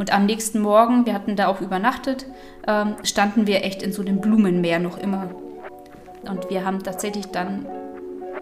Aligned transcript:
Und 0.00 0.14
am 0.14 0.24
nächsten 0.24 0.60
Morgen, 0.60 1.04
wir 1.04 1.12
hatten 1.12 1.36
da 1.36 1.48
auch 1.48 1.60
übernachtet, 1.60 2.24
ähm, 2.66 2.94
standen 3.02 3.46
wir 3.46 3.64
echt 3.66 3.82
in 3.82 3.92
so 3.92 4.00
einem 4.00 4.22
Blumenmeer 4.22 4.78
noch 4.78 4.96
immer. 4.96 5.28
Und 6.22 6.48
wir 6.48 6.64
haben 6.64 6.82
tatsächlich 6.82 7.26
dann 7.26 7.66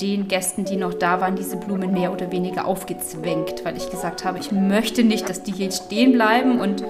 den 0.01 0.29
Gästen, 0.29 0.65
die 0.65 0.77
noch 0.77 0.95
da 0.95 1.21
waren, 1.21 1.35
diese 1.35 1.57
Blumen 1.57 1.93
mehr 1.93 2.13
oder 2.13 2.31
weniger 2.31 2.65
aufgezwängt, 2.65 3.65
weil 3.65 3.77
ich 3.77 3.91
gesagt 3.91 4.25
habe, 4.25 4.39
ich 4.39 4.53
möchte 4.53 5.03
nicht, 5.03 5.29
dass 5.29 5.43
die 5.43 5.51
hier 5.51 5.73
stehen 5.73 6.13
bleiben 6.13 6.61
und 6.61 6.85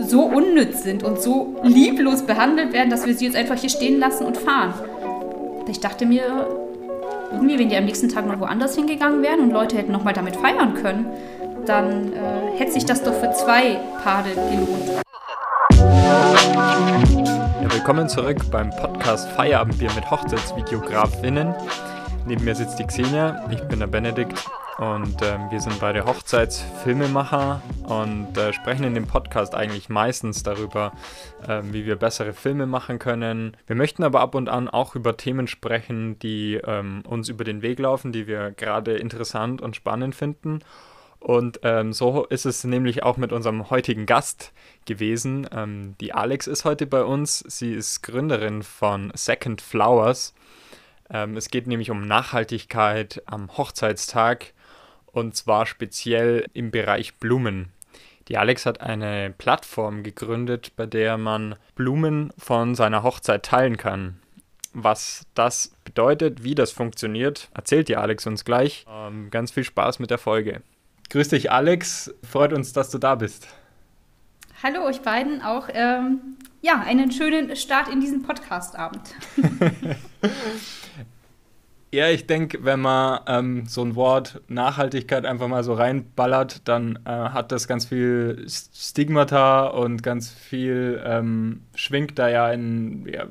so 0.00 0.22
unnütz 0.22 0.84
sind 0.84 1.02
und 1.02 1.20
so 1.20 1.56
lieblos 1.64 2.22
behandelt 2.22 2.72
werden, 2.72 2.90
dass 2.90 3.04
wir 3.04 3.16
sie 3.16 3.24
jetzt 3.24 3.36
einfach 3.36 3.56
hier 3.56 3.70
stehen 3.70 3.98
lassen 3.98 4.24
und 4.24 4.36
fahren. 4.36 4.74
Ich 5.66 5.80
dachte 5.80 6.06
mir, 6.06 6.46
irgendwie, 7.32 7.58
wenn 7.58 7.68
die 7.68 7.76
am 7.76 7.84
nächsten 7.84 8.08
Tag 8.08 8.28
noch 8.28 8.38
woanders 8.38 8.76
hingegangen 8.76 9.24
wären 9.24 9.40
und 9.40 9.50
Leute 9.50 9.76
hätten 9.76 9.90
nochmal 9.90 10.14
damit 10.14 10.36
feiern 10.36 10.74
können, 10.74 11.06
dann 11.68 12.12
äh, 12.14 12.56
hätte 12.56 12.72
sich 12.72 12.86
das 12.86 13.02
doch 13.02 13.12
für 13.12 13.30
zwei 13.32 13.78
Paare 14.02 14.30
gelohnt. 14.30 15.02
Ja, 17.62 17.72
willkommen 17.74 18.08
zurück 18.08 18.38
beim 18.50 18.70
Podcast 18.70 19.28
Feierabendbier 19.32 19.90
mit 19.94 20.10
Hochzeitsvideografinnen. 20.10 21.54
Neben 22.26 22.44
mir 22.44 22.54
sitzt 22.54 22.78
die 22.78 22.86
Xenia, 22.86 23.46
ich 23.50 23.60
bin 23.64 23.80
der 23.80 23.86
Benedikt 23.86 24.46
und 24.78 25.20
ähm, 25.22 25.50
wir 25.50 25.60
sind 25.60 25.78
beide 25.80 26.06
Hochzeitsfilmemacher 26.06 27.60
und 27.84 28.36
äh, 28.38 28.52
sprechen 28.52 28.84
in 28.84 28.94
dem 28.94 29.06
Podcast 29.06 29.54
eigentlich 29.54 29.88
meistens 29.88 30.42
darüber, 30.42 30.92
äh, 31.46 31.60
wie 31.64 31.84
wir 31.84 31.96
bessere 31.96 32.32
Filme 32.32 32.66
machen 32.66 32.98
können. 32.98 33.56
Wir 33.66 33.76
möchten 33.76 34.04
aber 34.04 34.20
ab 34.20 34.34
und 34.34 34.48
an 34.48 34.68
auch 34.68 34.94
über 34.94 35.16
Themen 35.16 35.46
sprechen, 35.48 36.18
die 36.18 36.60
ähm, 36.64 37.02
uns 37.06 37.28
über 37.28 37.44
den 37.44 37.60
Weg 37.60 37.78
laufen, 37.78 38.12
die 38.12 38.26
wir 38.26 38.52
gerade 38.52 38.96
interessant 38.96 39.60
und 39.60 39.76
spannend 39.76 40.14
finden. 40.14 40.60
Und 41.20 41.60
ähm, 41.64 41.92
so 41.92 42.24
ist 42.26 42.46
es 42.46 42.64
nämlich 42.64 43.02
auch 43.02 43.16
mit 43.16 43.32
unserem 43.32 43.70
heutigen 43.70 44.06
Gast 44.06 44.52
gewesen. 44.86 45.48
Ähm, 45.52 45.96
die 46.00 46.12
Alex 46.12 46.46
ist 46.46 46.64
heute 46.64 46.86
bei 46.86 47.02
uns. 47.02 47.40
Sie 47.40 47.72
ist 47.72 48.02
Gründerin 48.02 48.62
von 48.62 49.10
Second 49.14 49.60
Flowers. 49.60 50.34
Ähm, 51.10 51.36
es 51.36 51.50
geht 51.50 51.66
nämlich 51.66 51.90
um 51.90 52.06
Nachhaltigkeit 52.06 53.22
am 53.26 53.56
Hochzeitstag 53.56 54.52
und 55.06 55.34
zwar 55.34 55.66
speziell 55.66 56.46
im 56.52 56.70
Bereich 56.70 57.16
Blumen. 57.16 57.72
Die 58.28 58.36
Alex 58.36 58.66
hat 58.66 58.80
eine 58.80 59.34
Plattform 59.36 60.02
gegründet, 60.02 60.72
bei 60.76 60.86
der 60.86 61.16
man 61.16 61.56
Blumen 61.74 62.30
von 62.38 62.74
seiner 62.74 63.02
Hochzeit 63.02 63.42
teilen 63.42 63.78
kann. 63.78 64.20
Was 64.74 65.26
das 65.34 65.72
bedeutet, 65.84 66.44
wie 66.44 66.54
das 66.54 66.70
funktioniert, 66.70 67.48
erzählt 67.54 67.88
die 67.88 67.96
Alex 67.96 68.26
uns 68.26 68.44
gleich. 68.44 68.84
Ähm, 68.88 69.30
ganz 69.30 69.50
viel 69.50 69.64
Spaß 69.64 69.98
mit 69.98 70.10
der 70.10 70.18
Folge. 70.18 70.62
Grüß 71.10 71.28
dich, 71.28 71.50
Alex. 71.50 72.14
Freut 72.22 72.52
uns, 72.52 72.72
dass 72.72 72.90
du 72.90 72.98
da 72.98 73.14
bist. 73.14 73.48
Hallo 74.62 74.84
euch 74.84 75.00
beiden 75.00 75.40
auch. 75.40 75.68
Ähm, 75.72 76.36
ja, 76.60 76.80
einen 76.80 77.12
schönen 77.12 77.56
Start 77.56 77.88
in 77.88 78.00
diesen 78.00 78.22
Podcast-Abend. 78.22 79.14
Ja, 81.90 82.10
ich 82.10 82.26
denke, 82.26 82.66
wenn 82.66 82.80
man 82.80 83.20
ähm, 83.26 83.64
so 83.66 83.82
ein 83.82 83.94
Wort 83.94 84.42
Nachhaltigkeit 84.48 85.24
einfach 85.24 85.48
mal 85.48 85.64
so 85.64 85.72
reinballert, 85.72 86.68
dann 86.68 86.98
äh, 87.06 87.08
hat 87.08 87.50
das 87.50 87.66
ganz 87.66 87.86
viel 87.86 88.44
Stigmata 88.46 89.68
und 89.68 90.02
ganz 90.02 90.30
viel 90.30 91.02
ähm, 91.02 91.62
schwingt 91.74 92.18
da 92.18 92.28
ja 92.28 92.52
in 92.52 93.06
ja, 93.06 93.26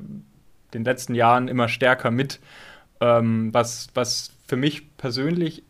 den 0.73 0.83
letzten 0.83 1.14
Jahren 1.14 1.50
immer 1.50 1.67
stärker 1.67 2.09
mit, 2.09 2.39
ähm, 3.00 3.53
was, 3.53 3.89
was 3.94 4.31
für 4.48 4.55
mich 4.58 4.98
persönlich 4.98 5.61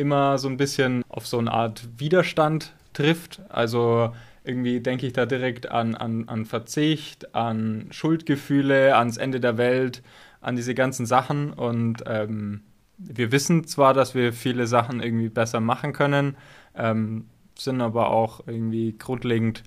immer 0.00 0.38
so 0.38 0.48
ein 0.48 0.56
bisschen 0.56 1.02
auf 1.08 1.26
so 1.26 1.38
eine 1.38 1.52
Art 1.52 1.86
Widerstand 1.98 2.72
trifft. 2.92 3.40
Also 3.48 4.12
irgendwie 4.44 4.80
denke 4.80 5.06
ich 5.06 5.12
da 5.12 5.26
direkt 5.26 5.70
an, 5.70 5.94
an, 5.94 6.28
an 6.28 6.46
Verzicht, 6.46 7.34
an 7.34 7.86
Schuldgefühle, 7.90 8.96
ans 8.96 9.16
Ende 9.18 9.38
der 9.40 9.58
Welt 9.58 10.02
an 10.40 10.56
diese 10.56 10.74
ganzen 10.74 11.04
Sachen 11.04 11.52
und 11.52 12.02
ähm, 12.06 12.62
wir 12.96 13.32
wissen 13.32 13.66
zwar, 13.66 13.94
dass 13.94 14.14
wir 14.14 14.32
viele 14.32 14.66
Sachen 14.66 15.02
irgendwie 15.02 15.28
besser 15.28 15.60
machen 15.60 15.92
können, 15.92 16.36
ähm, 16.74 17.26
sind 17.58 17.80
aber 17.80 18.10
auch 18.10 18.46
irgendwie 18.46 18.96
grundlegend 18.96 19.62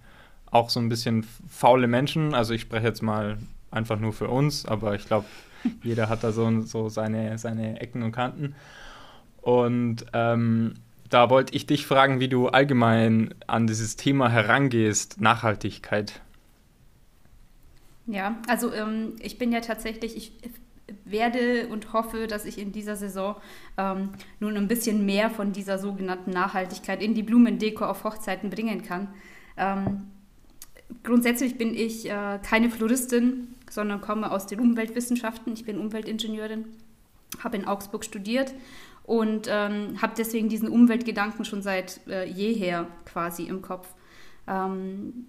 auch 0.51 0.69
so 0.69 0.79
ein 0.79 0.89
bisschen 0.89 1.25
faule 1.47 1.87
Menschen. 1.87 2.33
Also 2.35 2.53
ich 2.53 2.61
spreche 2.61 2.87
jetzt 2.87 3.01
mal 3.01 3.37
einfach 3.71 3.99
nur 3.99 4.13
für 4.13 4.27
uns, 4.27 4.65
aber 4.65 4.93
ich 4.95 5.05
glaube, 5.05 5.25
jeder 5.83 6.09
hat 6.09 6.23
da 6.23 6.31
so, 6.31 6.61
so 6.61 6.89
seine, 6.89 7.37
seine 7.37 7.81
Ecken 7.81 8.03
und 8.03 8.11
Kanten. 8.11 8.55
Und 9.43 10.05
ähm, 10.13 10.75
da 11.09 11.29
wollte 11.29 11.53
ich 11.53 11.67
dich 11.67 11.85
fragen, 11.85 12.21
wie 12.21 12.29
du 12.29 12.47
allgemein 12.47 13.35
an 13.45 13.67
dieses 13.67 13.97
Thema 13.97 14.29
herangehst, 14.29 15.19
Nachhaltigkeit. 15.19 16.21
Ja, 18.07 18.37
also 18.47 18.73
ähm, 18.73 19.17
ich 19.19 19.37
bin 19.37 19.51
ja 19.51 19.59
tatsächlich, 19.59 20.15
ich 20.15 20.31
werde 21.03 21.67
und 21.67 21.91
hoffe, 21.91 22.27
dass 22.27 22.45
ich 22.45 22.57
in 22.57 22.71
dieser 22.71 22.95
Saison 22.95 23.35
ähm, 23.77 24.11
nun 24.39 24.55
ein 24.55 24.69
bisschen 24.69 25.05
mehr 25.05 25.29
von 25.29 25.51
dieser 25.51 25.77
sogenannten 25.77 26.31
Nachhaltigkeit 26.31 27.03
in 27.03 27.13
die 27.13 27.23
Blumendeko 27.23 27.83
auf 27.83 28.05
Hochzeiten 28.05 28.49
bringen 28.49 28.81
kann. 28.81 29.09
Ähm, 29.57 30.07
grundsätzlich 31.03 31.57
bin 31.57 31.75
ich 31.75 32.09
äh, 32.09 32.39
keine 32.41 32.69
Floristin, 32.69 33.49
sondern 33.69 33.99
komme 33.99 34.31
aus 34.31 34.47
den 34.47 34.61
Umweltwissenschaften. 34.61 35.51
Ich 35.51 35.65
bin 35.65 35.79
Umweltingenieurin, 35.79 36.65
habe 37.43 37.57
in 37.57 37.65
Augsburg 37.65 38.05
studiert 38.05 38.53
und 39.03 39.47
ähm, 39.49 40.01
habe 40.01 40.13
deswegen 40.17 40.49
diesen 40.49 40.69
Umweltgedanken 40.69 41.45
schon 41.45 41.61
seit 41.61 41.99
äh, 42.07 42.25
jeher 42.25 42.87
quasi 43.05 43.43
im 43.43 43.61
Kopf. 43.61 43.87
Ähm, 44.47 45.27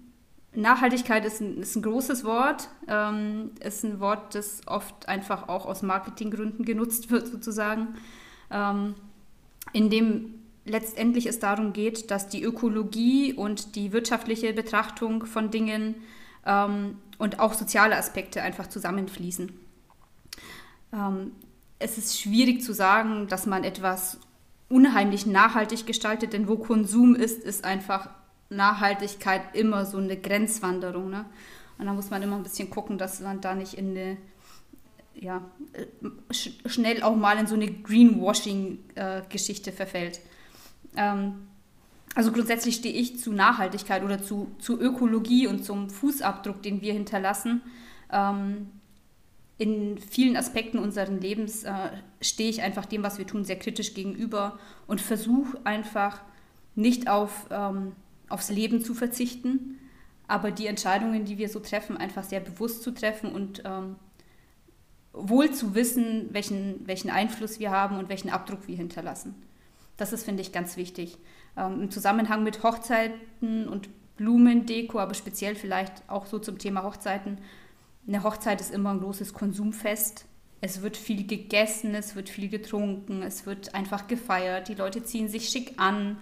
Nachhaltigkeit 0.53 1.25
ist 1.25 1.41
ein, 1.41 1.57
ist 1.57 1.75
ein 1.75 1.81
großes 1.81 2.23
Wort, 2.23 2.69
ähm, 2.87 3.51
ist 3.59 3.83
ein 3.83 3.99
Wort, 3.99 4.35
das 4.35 4.61
oft 4.67 5.07
einfach 5.09 5.49
auch 5.49 5.65
aus 5.65 5.81
Marketinggründen 5.81 6.63
genutzt 6.65 7.11
wird, 7.11 7.27
sozusagen, 7.27 7.95
ähm, 8.49 8.95
in 9.73 9.89
dem 9.89 10.35
letztendlich 10.63 11.27
es 11.27 11.39
darum 11.39 11.73
geht, 11.73 12.09
dass 12.09 12.27
die 12.27 12.43
Ökologie 12.43 13.33
und 13.33 13.75
die 13.75 13.91
wirtschaftliche 13.91 14.51
Betrachtung 14.53 15.25
von 15.25 15.51
Dingen 15.51 15.95
ähm, 16.45 16.97
und 17.17 17.39
auch 17.39 17.53
soziale 17.53 17.95
Aspekte 17.97 18.41
einfach 18.41 18.67
zusammenfließen. 18.67 19.51
Es 21.79 21.97
ist 21.97 22.19
schwierig 22.19 22.61
zu 22.61 22.73
sagen, 22.73 23.27
dass 23.27 23.45
man 23.45 23.63
etwas 23.63 24.19
unheimlich 24.69 25.25
nachhaltig 25.25 25.85
gestaltet, 25.85 26.33
denn 26.33 26.47
wo 26.47 26.57
Konsum 26.57 27.15
ist, 27.15 27.43
ist 27.43 27.65
einfach 27.65 28.09
Nachhaltigkeit 28.49 29.55
immer 29.55 29.85
so 29.85 29.97
eine 29.97 30.17
Grenzwanderung. 30.17 31.09
Ne? 31.09 31.25
Und 31.77 31.85
da 31.85 31.93
muss 31.93 32.09
man 32.09 32.23
immer 32.23 32.37
ein 32.37 32.43
bisschen 32.43 32.69
gucken, 32.69 32.97
dass 32.97 33.19
man 33.19 33.41
da 33.41 33.55
nicht 33.55 33.75
in 33.75 33.91
eine, 33.91 34.17
ja, 35.13 35.41
sch 36.31 36.51
schnell 36.65 37.03
auch 37.03 37.15
mal 37.15 37.37
in 37.37 37.47
so 37.47 37.55
eine 37.55 37.67
Greenwashing-Geschichte 37.67 39.69
äh, 39.69 39.73
verfällt. 39.73 40.21
Ähm, 40.95 41.47
also 42.15 42.31
grundsätzlich 42.31 42.75
stehe 42.75 42.95
ich 42.95 43.19
zu 43.19 43.33
Nachhaltigkeit 43.33 44.03
oder 44.03 44.23
zu, 44.23 44.55
zu 44.59 44.79
Ökologie 44.79 45.47
und 45.47 45.65
zum 45.65 45.89
Fußabdruck, 45.89 46.63
den 46.63 46.81
wir 46.81 46.93
hinterlassen. 46.93 47.61
Ähm, 48.11 48.69
in 49.57 49.97
vielen 49.97 50.35
Aspekten 50.35 50.79
unseres 50.79 51.21
Lebens 51.21 51.63
äh, 51.63 51.71
stehe 52.21 52.49
ich 52.49 52.61
einfach 52.61 52.85
dem, 52.85 53.03
was 53.03 53.17
wir 53.17 53.25
tun, 53.27 53.45
sehr 53.45 53.57
kritisch 53.57 53.93
gegenüber 53.93 54.59
und 54.87 54.99
versuche 54.99 55.59
einfach 55.63 56.21
nicht 56.75 57.09
auf 57.09 57.47
ähm, 57.51 57.93
aufs 58.29 58.49
Leben 58.49 58.81
zu 58.83 58.93
verzichten, 58.93 59.79
aber 60.27 60.51
die 60.51 60.67
Entscheidungen, 60.67 61.25
die 61.25 61.37
wir 61.37 61.49
so 61.49 61.59
treffen, 61.59 61.97
einfach 61.97 62.23
sehr 62.23 62.39
bewusst 62.39 62.83
zu 62.83 62.91
treffen 62.91 63.31
und 63.31 63.63
ähm, 63.65 63.95
wohl 65.13 65.51
zu 65.51 65.75
wissen, 65.75 66.29
welchen, 66.31 66.87
welchen 66.87 67.09
Einfluss 67.09 67.59
wir 67.59 67.71
haben 67.71 67.97
und 67.97 68.09
welchen 68.09 68.29
Abdruck 68.29 68.67
wir 68.67 68.75
hinterlassen. 68.75 69.35
Das 69.97 70.11
ist, 70.11 70.25
finde 70.25 70.41
ich, 70.41 70.51
ganz 70.51 70.75
wichtig. 70.77 71.17
Ähm, 71.55 71.83
Im 71.83 71.91
Zusammenhang 71.91 72.43
mit 72.43 72.63
Hochzeiten 72.63 73.67
und 73.67 73.89
Blumendeko, 74.17 74.99
aber 74.99 75.13
speziell 75.13 75.55
vielleicht 75.55 76.09
auch 76.09 76.25
so 76.25 76.39
zum 76.39 76.57
Thema 76.57 76.83
Hochzeiten. 76.83 77.37
Eine 78.07 78.23
Hochzeit 78.23 78.61
ist 78.61 78.73
immer 78.73 78.91
ein 78.91 78.99
großes 78.99 79.33
Konsumfest. 79.33 80.25
Es 80.61 80.81
wird 80.81 80.97
viel 80.97 81.25
gegessen, 81.25 81.95
es 81.95 82.15
wird 82.15 82.29
viel 82.29 82.49
getrunken, 82.49 83.21
es 83.21 83.45
wird 83.45 83.75
einfach 83.75 84.07
gefeiert, 84.07 84.67
die 84.67 84.75
Leute 84.75 85.03
ziehen 85.03 85.27
sich 85.27 85.49
schick 85.49 85.73
an, 85.77 86.17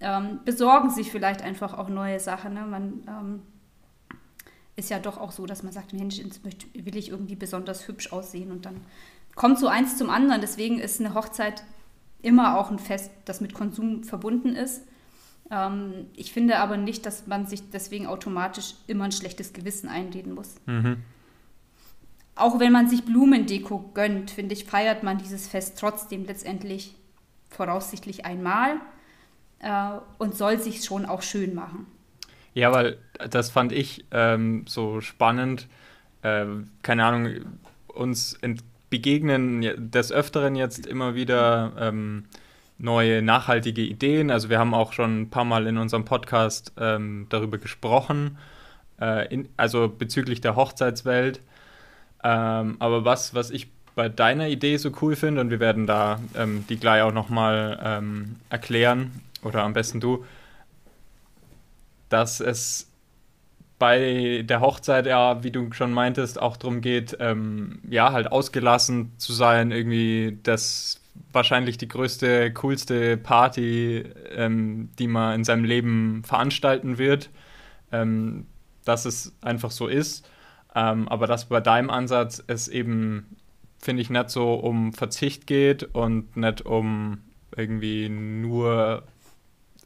ähm, 0.00 0.40
besorgen 0.44 0.90
sich 0.90 1.10
vielleicht 1.10 1.42
einfach 1.42 1.76
auch 1.76 1.88
neue 1.88 2.20
Sachen. 2.20 2.54
Ne? 2.54 2.66
Man 2.66 3.02
ähm, 3.08 3.42
ist 4.76 4.90
ja 4.90 4.98
doch 4.98 5.18
auch 5.18 5.32
so, 5.32 5.46
dass 5.46 5.62
man 5.62 5.72
sagt, 5.72 5.92
Mensch, 5.92 6.18
jetzt 6.18 6.40
will 6.44 6.96
ich 6.96 7.08
irgendwie 7.08 7.36
besonders 7.36 7.88
hübsch 7.88 8.12
aussehen 8.12 8.50
und 8.50 8.64
dann 8.66 8.80
kommt 9.34 9.58
so 9.58 9.68
eins 9.68 9.96
zum 9.96 10.10
anderen. 10.10 10.40
Deswegen 10.40 10.78
ist 10.78 11.00
eine 11.00 11.14
Hochzeit 11.14 11.62
immer 12.22 12.58
auch 12.58 12.70
ein 12.70 12.78
Fest, 12.78 13.10
das 13.24 13.40
mit 13.40 13.54
Konsum 13.54 14.04
verbunden 14.04 14.56
ist. 14.56 14.82
Ähm, 15.50 16.06
ich 16.16 16.32
finde 16.32 16.58
aber 16.58 16.76
nicht, 16.76 17.06
dass 17.06 17.26
man 17.26 17.46
sich 17.46 17.70
deswegen 17.70 18.06
automatisch 18.06 18.74
immer 18.86 19.04
ein 19.04 19.12
schlechtes 19.12 19.52
Gewissen 19.52 19.88
einreden 19.88 20.34
muss. 20.34 20.56
Mhm. 20.66 20.98
Auch 22.40 22.58
wenn 22.58 22.72
man 22.72 22.88
sich 22.88 23.04
Blumendeko 23.04 23.90
gönnt, 23.94 24.30
finde 24.30 24.54
ich, 24.54 24.64
feiert 24.64 25.02
man 25.02 25.18
dieses 25.18 25.46
Fest 25.46 25.78
trotzdem 25.78 26.24
letztendlich 26.24 26.94
voraussichtlich 27.48 28.24
einmal 28.24 28.76
äh, 29.58 29.98
und 30.18 30.34
soll 30.34 30.58
sich 30.58 30.84
schon 30.84 31.04
auch 31.04 31.22
schön 31.22 31.54
machen. 31.54 31.86
Ja, 32.54 32.72
weil 32.72 32.98
das 33.30 33.50
fand 33.50 33.72
ich 33.72 34.04
ähm, 34.10 34.64
so 34.66 35.00
spannend. 35.00 35.68
Äh, 36.22 36.46
keine 36.82 37.04
Ahnung, 37.04 37.28
uns 37.88 38.38
begegnen 38.88 39.90
des 39.90 40.10
Öfteren 40.10 40.56
jetzt 40.56 40.86
immer 40.86 41.14
wieder 41.14 41.72
ähm, 41.78 42.24
neue 42.78 43.22
nachhaltige 43.22 43.82
Ideen. 43.82 44.30
Also 44.30 44.48
wir 44.48 44.58
haben 44.58 44.74
auch 44.74 44.92
schon 44.92 45.22
ein 45.22 45.30
paar 45.30 45.44
Mal 45.44 45.66
in 45.66 45.76
unserem 45.76 46.04
Podcast 46.04 46.72
ähm, 46.78 47.26
darüber 47.28 47.58
gesprochen, 47.58 48.38
äh, 49.00 49.32
in, 49.32 49.48
also 49.56 49.88
bezüglich 49.88 50.40
der 50.40 50.56
Hochzeitswelt. 50.56 51.40
Ähm, 52.22 52.76
aber 52.78 53.04
was, 53.04 53.34
was 53.34 53.50
ich 53.50 53.68
bei 53.94 54.08
deiner 54.08 54.48
Idee 54.48 54.76
so 54.76 54.92
cool 55.02 55.16
finde, 55.16 55.40
und 55.40 55.50
wir 55.50 55.60
werden 55.60 55.86
da 55.86 56.20
ähm, 56.36 56.64
die 56.68 56.78
gleich 56.78 57.02
auch 57.02 57.12
nochmal 57.12 57.78
ähm, 57.82 58.36
erklären, 58.48 59.20
oder 59.42 59.62
am 59.62 59.72
besten 59.72 60.00
du, 60.00 60.24
dass 62.08 62.40
es 62.40 62.88
bei 63.78 64.42
der 64.44 64.60
Hochzeit 64.60 65.06
ja, 65.06 65.42
wie 65.42 65.50
du 65.50 65.72
schon 65.72 65.92
meintest, 65.92 66.40
auch 66.40 66.58
darum 66.58 66.82
geht, 66.82 67.16
ähm, 67.18 67.80
ja, 67.88 68.12
halt 68.12 68.30
ausgelassen 68.30 69.12
zu 69.16 69.32
sein, 69.32 69.70
irgendwie 69.70 70.38
das 70.42 71.00
wahrscheinlich 71.32 71.78
die 71.78 71.88
größte, 71.88 72.52
coolste 72.52 73.16
Party, 73.16 74.04
ähm, 74.34 74.90
die 74.98 75.08
man 75.08 75.36
in 75.36 75.44
seinem 75.44 75.64
Leben 75.64 76.22
veranstalten 76.24 76.98
wird, 76.98 77.30
ähm, 77.90 78.46
dass 78.84 79.06
es 79.06 79.32
einfach 79.40 79.70
so 79.70 79.86
ist. 79.86 80.28
Ähm, 80.74 81.08
aber 81.08 81.26
dass 81.26 81.46
bei 81.46 81.60
deinem 81.60 81.90
Ansatz 81.90 82.42
es 82.46 82.68
eben, 82.68 83.36
finde 83.78 84.02
ich, 84.02 84.10
nicht 84.10 84.30
so 84.30 84.54
um 84.54 84.92
Verzicht 84.92 85.46
geht 85.46 85.82
und 85.94 86.36
nicht 86.36 86.62
um 86.64 87.18
irgendwie 87.56 88.08
nur 88.08 89.02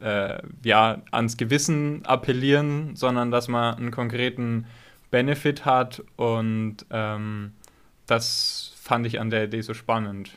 äh, 0.01 0.43
ja, 0.63 1.03
ans 1.11 1.37
Gewissen 1.37 2.05
appellieren, 2.05 2.97
sondern 2.97 3.31
dass 3.31 3.49
man 3.49 3.77
einen 3.77 3.91
konkreten 3.91 4.67
Benefit 5.11 5.65
hat 5.65 6.03
und 6.17 6.79
ähm, 6.91 7.53
das 8.07 8.73
fand 8.77 9.07
ich 9.07 9.21
an 9.21 9.31
der 9.31 9.45
Idee 9.45 9.63
so 9.63 9.73
spannend. 9.73 10.37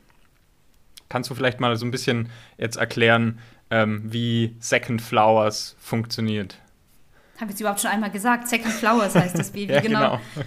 Kannst 1.10 1.30
du 1.30 1.36
vielleicht 1.36 1.60
mal 1.60 1.76
so 1.78 1.86
ein 1.86 1.92
bisschen 1.92 2.30
jetzt 2.58 2.78
erklären, 2.78 3.40
ähm, 3.70 4.02
wie 4.06 4.56
Second 4.60 5.02
Flowers 5.02 5.76
funktioniert? 5.80 6.60
Habe 7.40 7.52
ich 7.52 7.56
es 7.56 7.62
überhaupt 7.62 7.80
schon 7.80 7.92
einmal 7.92 8.10
gesagt? 8.10 8.48
Second 8.48 8.74
Flowers 8.74 9.14
heißt 9.14 9.38
das 9.38 9.52
Baby, 9.52 9.74
ja, 9.74 9.82
genau. 9.82 10.20
genau. 10.34 10.44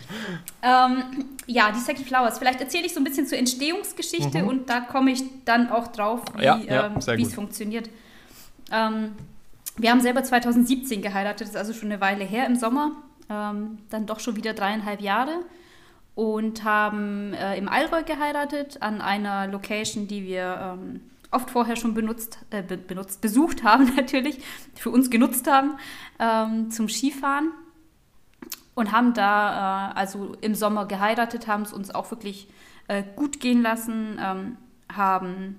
Ähm, 0.62 1.24
ja, 1.46 1.70
die 1.70 1.78
Second 1.78 2.06
Flowers. 2.06 2.38
Vielleicht 2.38 2.60
erzähle 2.60 2.86
ich 2.86 2.94
so 2.94 3.00
ein 3.00 3.04
bisschen 3.04 3.26
zur 3.26 3.38
Entstehungsgeschichte 3.38 4.42
mhm. 4.42 4.48
und 4.48 4.70
da 4.70 4.80
komme 4.80 5.12
ich 5.12 5.22
dann 5.44 5.70
auch 5.70 5.88
drauf, 5.88 6.22
wie 6.36 6.44
ja, 6.44 6.56
ja, 6.58 6.86
ähm, 6.86 7.20
es 7.20 7.34
funktioniert. 7.34 7.88
Ähm, 8.72 9.12
wir 9.76 9.90
haben 9.90 10.00
selber 10.00 10.22
2017 10.22 11.00
geheiratet, 11.00 11.42
das 11.42 11.50
ist 11.50 11.56
also 11.56 11.72
schon 11.72 11.90
eine 11.90 12.00
Weile 12.00 12.24
her 12.24 12.46
im 12.46 12.56
Sommer, 12.56 12.92
ähm, 13.28 13.78
dann 13.88 14.06
doch 14.06 14.20
schon 14.20 14.36
wieder 14.36 14.52
dreieinhalb 14.52 15.00
Jahre 15.00 15.44
und 16.14 16.64
haben 16.64 17.32
äh, 17.34 17.56
im 17.56 17.68
Allgäu 17.68 18.02
geheiratet 18.02 18.82
an 18.82 19.00
einer 19.00 19.46
Location, 19.46 20.06
die 20.06 20.24
wir 20.24 20.76
ähm, 20.78 21.00
oft 21.30 21.50
vorher 21.50 21.76
schon 21.76 21.94
benutzt, 21.94 22.38
äh, 22.50 22.62
be 22.62 22.76
benutzt, 22.76 23.20
besucht 23.20 23.62
haben 23.62 23.94
natürlich, 23.96 24.40
für 24.74 24.90
uns 24.90 25.10
genutzt 25.10 25.46
haben 25.48 25.76
ähm, 26.18 26.70
zum 26.70 26.88
Skifahren 26.88 27.50
und 28.74 28.92
haben 28.92 29.14
da 29.14 29.90
äh, 29.92 29.98
also 29.98 30.36
im 30.40 30.54
Sommer 30.54 30.86
geheiratet, 30.86 31.46
haben 31.46 31.62
es 31.62 31.72
uns 31.72 31.94
auch 31.94 32.10
wirklich 32.10 32.48
äh, 32.88 33.02
gut 33.16 33.40
gehen 33.40 33.62
lassen, 33.62 34.18
ähm, 34.20 34.56
haben 34.92 35.56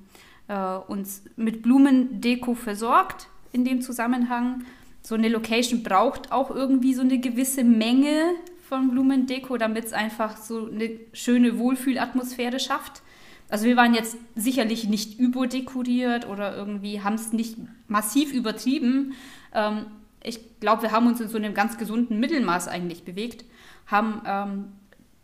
äh, 0.48 0.76
uns 0.88 1.24
mit 1.36 1.62
Blumendeko 1.62 2.56
versorgt 2.56 3.28
in 3.54 3.66
dem 3.66 3.82
Zusammenhang. 3.82 4.66
So 5.02 5.16
eine 5.16 5.30
Location 5.30 5.84
braucht 5.84 6.32
auch 6.32 6.52
irgendwie 6.52 6.94
so 6.94 7.02
eine 7.02 7.20
gewisse 7.20 7.64
Menge 7.64 8.34
von 8.68 8.92
Blumendeko, 8.92 9.58
damit 9.58 9.86
es 9.86 9.94
einfach 9.94 10.38
so 10.38 10.68
eine 10.68 10.92
schöne 11.14 11.58
Wohlfühlatmosphäre 11.58 12.60
schafft. 12.60 13.02
Also 13.52 13.66
wir 13.66 13.76
waren 13.76 13.94
jetzt 13.94 14.16
sicherlich 14.34 14.88
nicht 14.88 15.20
überdekoriert 15.20 16.26
oder 16.26 16.56
irgendwie 16.56 17.02
haben 17.02 17.16
es 17.16 17.34
nicht 17.34 17.58
massiv 17.90 18.32
übertrieben. 18.32 19.14
Ähm, 19.54 19.88
ich 20.24 20.40
glaube, 20.62 20.84
wir 20.84 20.92
haben 20.92 21.06
uns 21.06 21.20
in 21.20 21.28
so 21.28 21.36
einem 21.36 21.54
ganz 21.54 21.78
gesunden 21.78 22.18
Mittelmaß 22.22 22.70
eigentlich 22.70 23.04
bewegt, 23.04 23.44
haben 23.88 24.22
ähm, 24.26 24.66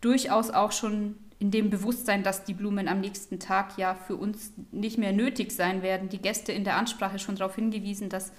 durchaus 0.02 0.50
auch 0.50 0.74
schon 0.74 1.16
in 1.40 1.52
dem 1.52 1.70
Bewusstsein, 1.70 2.24
dass 2.24 2.44
die 2.44 2.54
Blumen 2.54 2.90
am 2.90 3.00
nächsten 3.00 3.40
Tag 3.40 3.78
ja 3.78 3.96
für 3.96 4.18
uns 4.18 4.52
nicht 4.74 4.98
mehr 4.98 5.14
nötig 5.14 5.54
sein 5.54 5.82
werden, 5.82 6.10
die 6.10 6.22
Gäste 6.22 6.52
in 6.52 6.66
der 6.66 6.76
Ansprache 6.76 7.20
schon 7.20 7.36
darauf 7.36 7.56
hingewiesen, 7.56 8.10
dass 8.10 8.34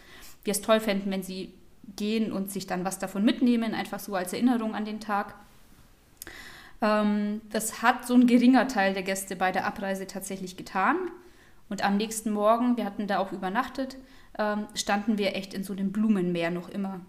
wir 0.45 0.51
es 0.51 0.61
toll 0.61 0.81
fänden, 0.81 1.11
wenn 1.11 1.23
sie 1.23 1.55
gehen 1.97 2.31
und 2.31 2.53
sich 2.53 2.67
dann 2.67 2.85
was 2.85 2.99
davon 2.99 3.25
mitnehmen, 3.25 3.73
einfach 3.73 4.01
so 4.01 4.15
als 4.15 4.35
Erinnerung 4.35 4.75
an 4.75 4.85
den 4.85 5.01
Tag. 5.01 5.35
Ähm, 6.81 7.41
das 7.51 7.83
hat 7.83 8.07
so 8.07 8.15
ein 8.15 8.27
geringer 8.27 8.69
Teil 8.69 8.95
der 8.95 9.03
Gäste 9.03 9.37
bei 9.37 9.53
der 9.53 9.67
Abreise 9.67 10.07
tatsächlich 10.07 10.57
getan. 10.57 10.97
Und 11.69 11.85
am 11.85 11.97
nächsten 11.97 12.31
Morgen, 12.31 12.77
wir 12.77 12.85
hatten 12.85 13.07
da 13.07 13.19
auch 13.19 13.33
übernachtet, 13.33 13.97
ähm, 14.39 14.67
standen 14.75 15.19
wir 15.19 15.37
echt 15.37 15.53
in 15.55 15.65
so 15.65 15.73
einem 15.73 15.93
Blumenmeer 15.93 16.51
noch 16.51 16.69
immer. 16.69 17.01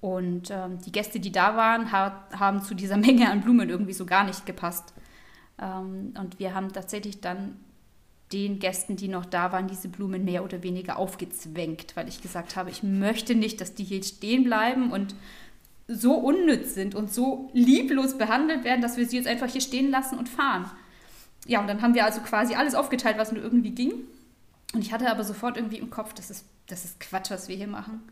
Und 0.00 0.50
ähm, 0.50 0.78
die 0.84 0.92
Gäste, 0.92 1.20
die 1.20 1.32
da 1.32 1.56
waren, 1.56 1.92
ha 1.92 2.26
haben 2.38 2.62
zu 2.62 2.74
dieser 2.74 2.96
Menge 2.98 3.30
an 3.30 3.42
Blumen 3.42 3.70
irgendwie 3.70 3.92
so 3.92 4.06
gar 4.06 4.24
nicht 4.24 4.46
gepasst. 4.46 4.94
Ähm, 5.60 6.14
und 6.18 6.38
wir 6.38 6.54
haben 6.54 6.72
tatsächlich 6.72 7.20
dann 7.20 7.56
den 8.32 8.58
Gästen, 8.58 8.96
die 8.96 9.08
noch 9.08 9.24
da 9.24 9.52
waren, 9.52 9.68
diese 9.68 9.88
Blumen 9.88 10.24
mehr 10.24 10.44
oder 10.44 10.62
weniger 10.62 10.98
aufgezwängt, 10.98 11.94
weil 11.94 12.08
ich 12.08 12.20
gesagt 12.20 12.56
habe, 12.56 12.70
ich 12.70 12.82
möchte 12.82 13.34
nicht, 13.34 13.60
dass 13.60 13.74
die 13.74 13.84
hier 13.84 14.02
stehen 14.02 14.44
bleiben 14.44 14.90
und 14.90 15.14
so 15.86 16.14
unnütz 16.14 16.74
sind 16.74 16.94
und 16.94 17.12
so 17.12 17.50
lieblos 17.52 18.16
behandelt 18.16 18.64
werden, 18.64 18.80
dass 18.80 18.96
wir 18.96 19.06
sie 19.06 19.16
jetzt 19.16 19.28
einfach 19.28 19.48
hier 19.48 19.60
stehen 19.60 19.90
lassen 19.90 20.18
und 20.18 20.28
fahren. 20.28 20.70
Ja, 21.46 21.60
und 21.60 21.66
dann 21.66 21.82
haben 21.82 21.94
wir 21.94 22.04
also 22.04 22.20
quasi 22.20 22.54
alles 22.54 22.74
aufgeteilt, 22.74 23.18
was 23.18 23.32
nur 23.32 23.42
irgendwie 23.42 23.72
ging. 23.72 23.92
Und 24.72 24.80
ich 24.80 24.92
hatte 24.92 25.10
aber 25.10 25.24
sofort 25.24 25.56
irgendwie 25.56 25.78
im 25.78 25.90
Kopf, 25.90 26.14
das 26.14 26.30
ist, 26.30 26.46
das 26.66 26.84
ist 26.84 27.00
Quatsch, 27.00 27.30
was 27.30 27.48
wir 27.48 27.56
hier 27.56 27.68
machen. 27.68 28.02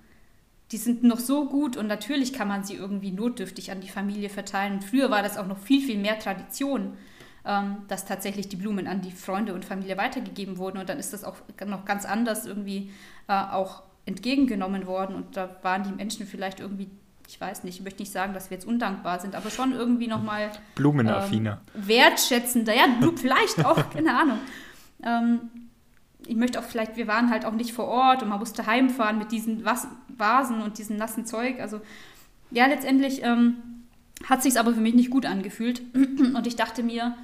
Die 0.71 0.77
sind 0.77 1.03
noch 1.03 1.19
so 1.19 1.49
gut 1.49 1.77
und 1.77 1.87
natürlich 1.87 2.33
kann 2.33 2.49
man 2.49 2.65
sie 2.65 2.75
irgendwie 2.75 3.11
notdürftig 3.11 3.71
an 3.71 3.81
die 3.81 3.89
Familie 3.89 4.29
verteilen. 4.29 4.81
Früher 4.81 5.11
war 5.11 5.23
das 5.23 5.37
auch 5.37 5.47
noch 5.47 5.59
viel, 5.59 5.85
viel 5.85 5.99
mehr 5.99 6.19
Tradition 6.19 6.97
ähm, 7.45 7.79
dass 7.89 8.05
tatsächlich 8.05 8.49
die 8.49 8.57
Blumen 8.57 8.87
an 8.87 9.01
die 9.01 9.11
Freunde 9.11 9.55
und 9.55 9.65
Familie 9.65 9.97
weitergegeben 9.97 10.59
wurden. 10.59 10.79
Und 10.79 10.89
dann 10.89 10.99
ist 10.99 11.13
das 11.13 11.25
auch 11.25 11.37
noch 11.67 11.85
ganz 11.85 12.05
anders 12.05 12.47
irgendwie 12.47 12.93
äh, 13.29 13.33
auch 13.33 13.83
entgegengenommen 14.07 14.87
worden. 14.87 15.17
Und 15.17 15.37
da 15.37 15.57
waren 15.63 15.83
die 15.83 15.93
Menschen 15.93 16.27
vielleicht 16.27 16.61
irgendwie, 16.61 16.91
ich 17.29 17.41
weiß 17.41 17.65
nicht, 17.65 17.79
ich 17.79 17.83
möchte 17.83 18.03
nicht 18.03 18.13
sagen, 18.13 18.35
dass 18.35 18.51
wir 18.51 18.57
jetzt 18.57 18.67
undankbar 18.67 19.21
sind, 19.21 19.35
aber 19.35 19.51
schon 19.51 19.73
irgendwie 19.73 20.07
nochmal 20.07 20.51
Blumenaffiner. 20.75 21.61
Ähm, 21.75 21.89
wertschätzender, 21.89 22.75
ja, 22.75 22.85
vielleicht 23.17 23.65
auch, 23.65 23.91
keine 23.93 24.15
Ahnung. 24.17 24.39
Ähm, 25.03 25.41
ich 26.27 26.37
möchte 26.37 26.59
auch 26.59 26.65
vielleicht, 26.65 26.97
wir 26.97 27.09
waren 27.09 27.31
halt 27.31 27.45
auch 27.45 27.53
nicht 27.53 27.73
vor 27.73 27.87
Ort 27.87 28.23
und 28.23 28.29
man 28.29 28.39
musste 28.39 28.67
heimfahren 28.67 29.19
mit 29.19 29.33
diesen 29.33 29.65
Was 29.65 29.89
Vasen 30.09 30.63
und 30.63 30.79
diesem 30.79 30.97
nassen 30.97 31.27
Zeug. 31.27 31.61
Also 31.61 31.81
ja, 32.51 32.67
letztendlich 32.67 33.23
ähm, 33.23 33.57
hat 34.29 34.43
sich 34.43 34.59
aber 34.59 34.75
für 34.75 34.81
mich 34.81 34.95
nicht 34.95 35.11
gut 35.11 35.27
angefühlt. 35.27 35.83
Und 35.95 36.47
ich 36.47 36.55
dachte 36.55 36.83
mir, 36.83 37.17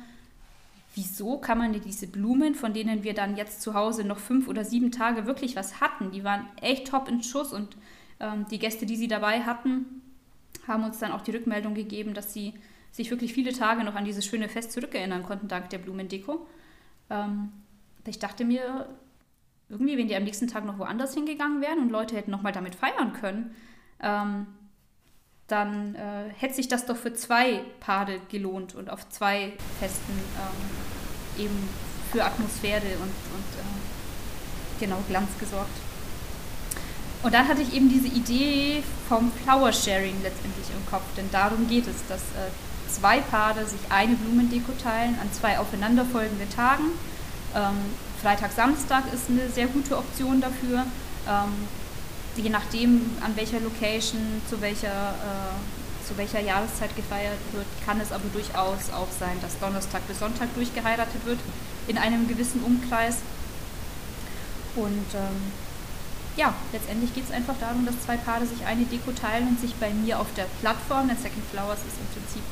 wieso 0.94 1.38
kann 1.38 1.58
man 1.58 1.72
diese 1.72 2.06
Blumen, 2.06 2.54
von 2.54 2.72
denen 2.72 3.04
wir 3.04 3.14
dann 3.14 3.36
jetzt 3.36 3.62
zu 3.62 3.74
Hause 3.74 4.04
noch 4.04 4.18
fünf 4.18 4.48
oder 4.48 4.64
sieben 4.64 4.90
Tage 4.90 5.26
wirklich 5.26 5.54
was 5.54 5.80
hatten, 5.80 6.10
die 6.10 6.24
waren 6.24 6.46
echt 6.60 6.88
top 6.88 7.08
in 7.08 7.22
Schuss 7.22 7.52
und 7.52 7.76
die 8.50 8.58
Gäste, 8.58 8.84
die 8.84 8.96
sie 8.96 9.06
dabei 9.06 9.42
hatten, 9.42 10.02
haben 10.66 10.84
uns 10.84 10.98
dann 10.98 11.12
auch 11.12 11.22
die 11.22 11.30
Rückmeldung 11.30 11.74
gegeben, 11.74 12.14
dass 12.14 12.32
sie 12.32 12.54
sich 12.90 13.10
wirklich 13.10 13.32
viele 13.32 13.52
Tage 13.52 13.84
noch 13.84 13.94
an 13.94 14.04
dieses 14.04 14.26
schöne 14.26 14.48
Fest 14.48 14.72
zurückerinnern 14.72 15.22
konnten, 15.22 15.48
dank 15.48 15.70
der 15.70 15.78
Blumendeko. 15.78 16.46
Ähm, 17.10 17.52
ich 18.06 18.18
dachte 18.18 18.44
mir, 18.44 18.88
irgendwie, 19.68 19.98
wenn 19.98 20.08
die 20.08 20.16
am 20.16 20.24
nächsten 20.24 20.48
Tag 20.48 20.64
noch 20.64 20.78
woanders 20.78 21.14
hingegangen 21.14 21.60
wären 21.60 21.78
und 21.78 21.90
Leute 21.90 22.16
hätten 22.16 22.30
nochmal 22.30 22.52
damit 22.52 22.74
feiern 22.74 23.12
können, 23.12 23.54
ähm, 24.00 24.46
dann 25.46 25.94
äh, 25.94 26.30
hätte 26.36 26.54
sich 26.54 26.68
das 26.68 26.86
doch 26.86 26.96
für 26.96 27.14
zwei 27.14 27.62
Paare 27.80 28.20
gelohnt 28.30 28.74
und 28.74 28.90
auf 28.90 29.08
zwei 29.08 29.52
Festen 29.78 30.12
ähm, 30.12 31.44
eben 31.44 31.68
für 32.12 32.24
Atmosphäre 32.24 32.96
und, 32.96 33.02
und 33.02 33.50
äh, 33.58 34.80
genau 34.80 34.98
Glanz 35.08 35.30
gesorgt. 35.38 35.87
Und 37.22 37.34
dann 37.34 37.48
hatte 37.48 37.62
ich 37.62 37.74
eben 37.74 37.88
diese 37.88 38.06
Idee 38.06 38.82
vom 39.08 39.32
Flower 39.42 39.72
Sharing 39.72 40.22
letztendlich 40.22 40.66
im 40.70 40.90
Kopf, 40.90 41.02
denn 41.16 41.28
darum 41.32 41.68
geht 41.68 41.86
es, 41.88 41.96
dass 42.08 42.20
äh, 42.20 42.50
zwei 42.88 43.18
Paare 43.20 43.66
sich 43.66 43.80
eine 43.90 44.14
Blumendeko 44.14 44.72
teilen 44.80 45.18
an 45.20 45.32
zwei 45.32 45.58
aufeinanderfolgenden 45.58 46.48
Tagen. 46.50 46.84
Ähm, 47.54 47.76
Freitag, 48.22 48.52
Samstag 48.52 49.04
ist 49.12 49.30
eine 49.30 49.48
sehr 49.48 49.66
gute 49.66 49.96
Option 49.96 50.40
dafür. 50.40 50.86
Ähm, 51.28 51.68
je 52.36 52.50
nachdem, 52.50 53.10
an 53.20 53.36
welcher 53.36 53.60
Location, 53.60 54.20
zu 54.48 54.60
welcher, 54.60 54.88
äh, 54.88 56.06
zu 56.06 56.16
welcher 56.16 56.40
Jahreszeit 56.40 56.94
gefeiert 56.94 57.38
wird, 57.52 57.66
kann 57.84 58.00
es 58.00 58.12
aber 58.12 58.28
durchaus 58.32 58.92
auch 58.92 59.08
sein, 59.18 59.36
dass 59.42 59.58
Donnerstag 59.58 60.06
bis 60.06 60.20
Sonntag 60.20 60.54
durchgeheiratet 60.54 61.26
wird 61.26 61.38
in 61.88 61.98
einem 61.98 62.28
gewissen 62.28 62.62
Umkreis. 62.62 63.16
Und 64.76 65.14
ähm, 65.14 65.52
ja, 66.38 66.54
letztendlich 66.72 67.12
geht 67.12 67.24
es 67.24 67.34
einfach 67.34 67.56
darum, 67.58 67.84
dass 67.84 68.00
zwei 68.00 68.16
Paare 68.16 68.46
sich 68.46 68.64
eine 68.64 68.84
Deko 68.84 69.10
teilen 69.10 69.48
und 69.48 69.60
sich 69.60 69.74
bei 69.74 69.90
mir 69.90 70.20
auf 70.20 70.28
der 70.36 70.46
Plattform, 70.62 71.08
denn 71.08 71.18
Second 71.18 71.44
Flowers 71.50 71.82
ist 71.82 71.98
im 71.98 72.06
Prinzip 72.14 72.46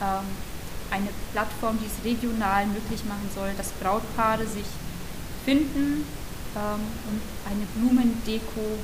ähm, 0.00 0.24
eine 0.90 1.08
Plattform, 1.32 1.78
die 1.78 1.86
es 1.86 2.00
regional 2.02 2.66
möglich 2.66 3.04
machen 3.04 3.28
soll, 3.34 3.52
dass 3.58 3.68
Brautpaare 3.84 4.46
sich 4.46 4.64
finden 5.44 6.08
ähm, 6.56 6.80
und 7.04 7.20
eine 7.44 7.68
Blumendeko 7.76 8.80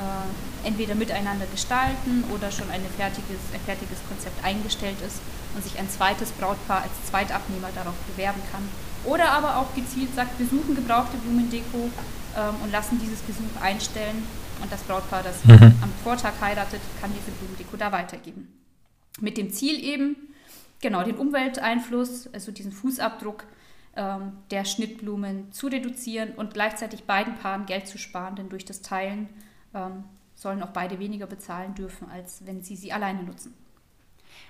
äh, 0.00 0.66
entweder 0.66 0.94
miteinander 0.94 1.44
gestalten 1.52 2.24
oder 2.32 2.50
schon 2.50 2.72
fertiges, 2.96 3.40
ein 3.52 3.60
fertiges 3.66 3.98
Konzept 4.08 4.42
eingestellt 4.42 4.96
ist 5.06 5.20
und 5.54 5.62
sich 5.62 5.78
ein 5.78 5.90
zweites 5.90 6.32
Brautpaar 6.32 6.88
als 6.88 6.96
Zweitabnehmer 7.10 7.68
darauf 7.74 7.96
bewerben 8.08 8.40
kann. 8.50 8.64
Oder 9.04 9.30
aber 9.30 9.58
auch 9.58 9.74
gezielt 9.74 10.14
sagt, 10.16 10.38
wir 10.38 10.46
suchen 10.46 10.74
gebrauchte 10.74 11.18
Blumendeko 11.18 11.90
ähm, 12.36 12.54
und 12.62 12.72
lassen 12.72 12.98
dieses 13.00 13.24
Gesuch 13.26 13.60
einstellen 13.60 14.22
und 14.62 14.72
das 14.72 14.82
Brautpaar, 14.82 15.22
das 15.22 15.44
mhm. 15.44 15.74
am 15.80 15.92
Vortag 16.02 16.32
heiratet, 16.40 16.80
kann 17.00 17.12
diese 17.12 17.30
Blumendeko 17.30 17.76
da 17.76 17.92
weitergeben. 17.92 18.48
Mit 19.20 19.36
dem 19.36 19.50
Ziel 19.50 19.82
eben, 19.82 20.16
genau, 20.80 21.02
den 21.02 21.16
Umwelteinfluss, 21.16 22.32
also 22.32 22.52
diesen 22.52 22.72
Fußabdruck 22.72 23.44
ähm, 23.96 24.32
der 24.50 24.64
Schnittblumen 24.64 25.50
zu 25.52 25.66
reduzieren 25.66 26.32
und 26.36 26.54
gleichzeitig 26.54 27.04
beiden 27.04 27.34
Paaren 27.34 27.66
Geld 27.66 27.86
zu 27.86 27.98
sparen, 27.98 28.36
denn 28.36 28.48
durch 28.48 28.64
das 28.64 28.82
Teilen 28.82 29.28
ähm, 29.74 30.04
sollen 30.34 30.62
auch 30.62 30.70
beide 30.70 30.98
weniger 30.98 31.26
bezahlen 31.26 31.74
dürfen, 31.74 32.08
als 32.10 32.46
wenn 32.46 32.62
sie 32.62 32.76
sie 32.76 32.92
alleine 32.92 33.24
nutzen. 33.24 33.54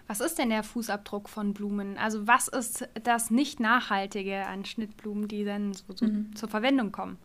Was 0.06 0.20
ist 0.20 0.38
denn 0.38 0.50
der 0.50 0.62
Fußabdruck 0.62 1.28
von 1.28 1.54
Blumen? 1.54 1.96
Also 1.98 2.26
was 2.26 2.48
ist 2.48 2.88
das 3.04 3.30
nicht 3.30 3.60
Nachhaltige 3.60 4.46
an 4.46 4.64
Schnittblumen, 4.64 5.28
die 5.28 5.44
dann 5.44 5.72
so, 5.72 5.84
so 5.94 6.06
mhm. 6.06 6.34
zur 6.34 6.48
Verwendung 6.48 6.92
kommen? 6.92 7.18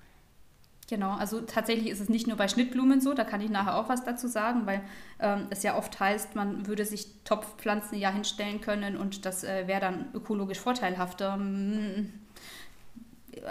Genau, 0.93 1.15
also 1.15 1.41
tatsächlich 1.41 1.89
ist 1.89 2.01
es 2.01 2.07
nicht 2.07 2.27
nur 2.27 2.37
bei 2.37 2.47
Schnittblumen 2.47 3.01
so, 3.01 3.15
da 3.15 3.23
kann 3.23 3.41
ich 3.41 3.49
nachher 3.49 3.77
auch 3.77 3.89
was 3.89 4.03
dazu 4.03 4.27
sagen, 4.27 4.67
weil 4.67 4.79
ähm, 5.19 5.47
es 5.49 5.63
ja 5.63 5.75
oft 5.75 5.99
heißt, 5.99 6.35
man 6.35 6.67
würde 6.67 6.85
sich 6.85 7.07
Topfpflanzen 7.23 7.97
ja 7.97 8.11
hinstellen 8.11 8.61
können 8.61 8.95
und 8.95 9.25
das 9.25 9.43
äh, 9.43 9.65
wäre 9.65 9.81
dann 9.81 10.05
ökologisch 10.13 10.59
vorteilhafter. 10.59 11.33
Hm, 11.33 12.13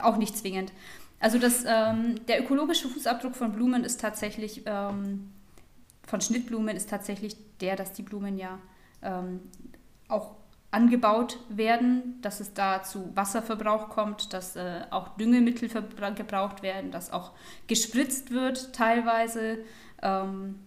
auch 0.02 0.18
nicht 0.18 0.38
zwingend. 0.38 0.72
Also 1.18 1.40
das, 1.40 1.64
ähm, 1.66 2.24
der 2.28 2.44
ökologische 2.44 2.88
Fußabdruck 2.88 3.34
von 3.34 3.50
Blumen 3.50 3.82
ist 3.82 4.00
tatsächlich, 4.00 4.62
ähm, 4.66 5.32
von 6.06 6.20
Schnittblumen 6.20 6.76
ist 6.76 6.90
tatsächlich 6.90 7.34
der, 7.60 7.74
dass 7.74 7.92
die 7.92 8.02
Blumen 8.02 8.38
ja 8.38 8.60
ähm, 9.02 9.40
auch 10.06 10.36
angebaut 10.72 11.38
werden, 11.50 12.18
dass 12.22 12.40
es 12.40 12.54
da 12.54 12.82
zu 12.82 13.14
Wasserverbrauch 13.14 13.90
kommt, 13.90 14.32
dass 14.32 14.56
äh, 14.56 14.80
auch 14.90 15.16
Düngemittel 15.16 15.68
gebraucht 15.68 16.62
werden, 16.62 16.90
dass 16.90 17.12
auch 17.12 17.32
gespritzt 17.68 18.30
wird 18.30 18.72
teilweise, 18.72 19.58
ähm, 20.02 20.58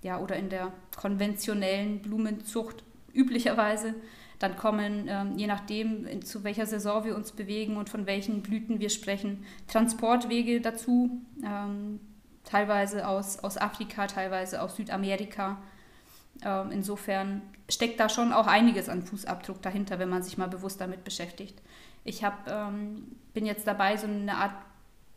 ja, 0.00 0.20
oder 0.20 0.36
in 0.36 0.48
der 0.48 0.72
konventionellen 0.96 2.00
Blumenzucht 2.00 2.84
üblicherweise. 3.12 3.94
Dann 4.38 4.56
kommen, 4.56 5.06
ähm, 5.08 5.36
je 5.36 5.48
nachdem, 5.48 6.06
in, 6.06 6.22
zu 6.22 6.44
welcher 6.44 6.66
Saison 6.66 7.04
wir 7.04 7.16
uns 7.16 7.32
bewegen 7.32 7.76
und 7.76 7.90
von 7.90 8.06
welchen 8.06 8.42
Blüten 8.42 8.78
wir 8.78 8.90
sprechen, 8.90 9.44
Transportwege 9.66 10.60
dazu, 10.60 11.20
ähm, 11.44 11.98
teilweise 12.44 13.08
aus, 13.08 13.40
aus 13.40 13.58
Afrika, 13.58 14.06
teilweise 14.06 14.62
aus 14.62 14.76
Südamerika. 14.76 15.58
Ähm, 16.44 16.70
insofern 16.70 17.42
steckt 17.68 18.00
da 18.00 18.08
schon 18.08 18.32
auch 18.32 18.46
einiges 18.46 18.88
an 18.88 19.02
Fußabdruck 19.02 19.60
dahinter, 19.62 19.98
wenn 19.98 20.08
man 20.08 20.22
sich 20.22 20.38
mal 20.38 20.48
bewusst 20.48 20.80
damit 20.80 21.04
beschäftigt. 21.04 21.60
Ich 22.04 22.24
hab, 22.24 22.48
ähm, 22.48 23.16
bin 23.34 23.44
jetzt 23.44 23.66
dabei, 23.66 23.96
so 23.96 24.06
eine 24.06 24.36
Art 24.36 24.54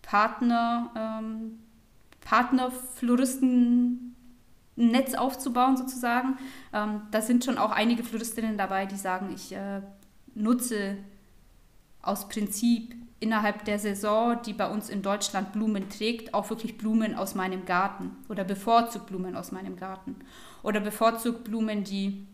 Partner, 0.02 0.92
ähm, 0.96 1.60
Partnerfloristen 2.22 4.16
Netz 4.76 5.14
aufzubauen 5.14 5.78
sozusagen. 5.78 6.38
Ähm, 6.74 7.02
da 7.12 7.22
sind 7.22 7.46
schon 7.46 7.58
auch 7.58 7.72
einige 7.72 8.04
Floristinnen 8.04 8.58
dabei, 8.58 8.86
die 8.86 8.96
sagen, 8.96 9.32
ich 9.34 9.54
äh, 9.54 9.82
nutze 10.34 10.98
aus 12.02 12.28
Prinzip 12.28 12.96
innerhalb 13.22 13.64
der 13.66 13.80
Saison, 13.80 14.42
die 14.46 14.52
bei 14.52 14.68
uns 14.68 14.90
in 14.90 15.04
Deutschland 15.04 15.54
Blumen 15.54 15.90
trägt, 15.90 16.34
auch 16.34 16.50
wirklich 16.50 16.78
Blumen 16.78 17.16
aus 17.16 17.36
meinem 17.36 17.66
Garten 17.66 18.18
oder 18.28 18.44
bevorzugt 18.44 19.06
Blumen 19.06 19.36
aus 19.36 19.52
meinem 19.52 19.78
Garten 19.78 20.16
oder 20.64 20.80
bevorzugt 20.80 21.44
Blumen, 21.44 21.84
die, 21.84 22.26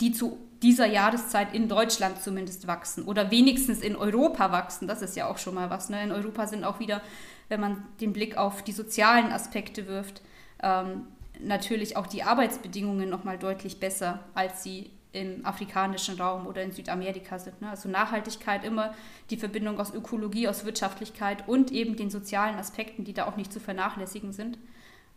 die 0.00 0.12
zu 0.12 0.38
dieser 0.62 0.86
Jahreszeit 0.86 1.52
in 1.52 1.68
Deutschland 1.68 2.22
zumindest 2.22 2.68
wachsen 2.68 3.04
oder 3.04 3.32
wenigstens 3.32 3.80
in 3.80 3.96
Europa 3.96 4.52
wachsen. 4.52 4.86
Das 4.86 5.02
ist 5.02 5.16
ja 5.16 5.28
auch 5.28 5.38
schon 5.38 5.56
mal 5.56 5.70
was. 5.70 5.90
Ne? 5.90 6.04
In 6.04 6.12
Europa 6.12 6.46
sind 6.46 6.62
auch 6.62 6.78
wieder, 6.78 7.02
wenn 7.48 7.60
man 7.60 7.82
den 8.00 8.12
Blick 8.12 8.36
auf 8.36 8.62
die 8.62 8.72
sozialen 8.72 9.32
Aspekte 9.32 9.88
wirft, 9.88 10.22
ähm, 10.62 11.08
natürlich 11.40 11.96
auch 11.96 12.06
die 12.06 12.22
Arbeitsbedingungen 12.22 13.10
noch 13.10 13.24
mal 13.24 13.38
deutlich 13.38 13.80
besser, 13.80 14.20
als 14.34 14.62
sie 14.62 14.90
im 15.12 15.44
afrikanischen 15.44 16.18
Raum 16.18 16.46
oder 16.46 16.62
in 16.62 16.72
Südamerika 16.72 17.38
sind. 17.38 17.60
Ne? 17.60 17.68
Also 17.68 17.88
Nachhaltigkeit 17.88 18.64
immer 18.64 18.94
die 19.30 19.36
Verbindung 19.36 19.78
aus 19.78 19.92
Ökologie, 19.92 20.48
aus 20.48 20.64
Wirtschaftlichkeit 20.64 21.46
und 21.48 21.70
eben 21.70 21.96
den 21.96 22.10
sozialen 22.10 22.56
Aspekten, 22.56 23.04
die 23.04 23.12
da 23.12 23.26
auch 23.26 23.36
nicht 23.36 23.52
zu 23.52 23.60
vernachlässigen 23.60 24.32
sind. 24.32 24.58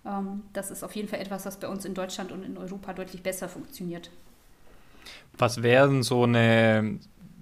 Ähm, 0.06 0.44
das 0.54 0.72
ist 0.72 0.84
auf 0.84 0.96
jeden 0.96 1.08
Fall 1.08 1.20
etwas, 1.20 1.46
was 1.46 1.60
bei 1.60 1.68
uns 1.68 1.86
in 1.86 1.94
Deutschland 1.94 2.32
und 2.32 2.44
in 2.44 2.58
Europa 2.58 2.94
deutlich 2.94 3.24
besser 3.24 3.48
funktioniert. 3.48 4.12
Was 5.38 5.64
wären 5.64 6.04
so 6.04 6.24
eine, 6.24 7.00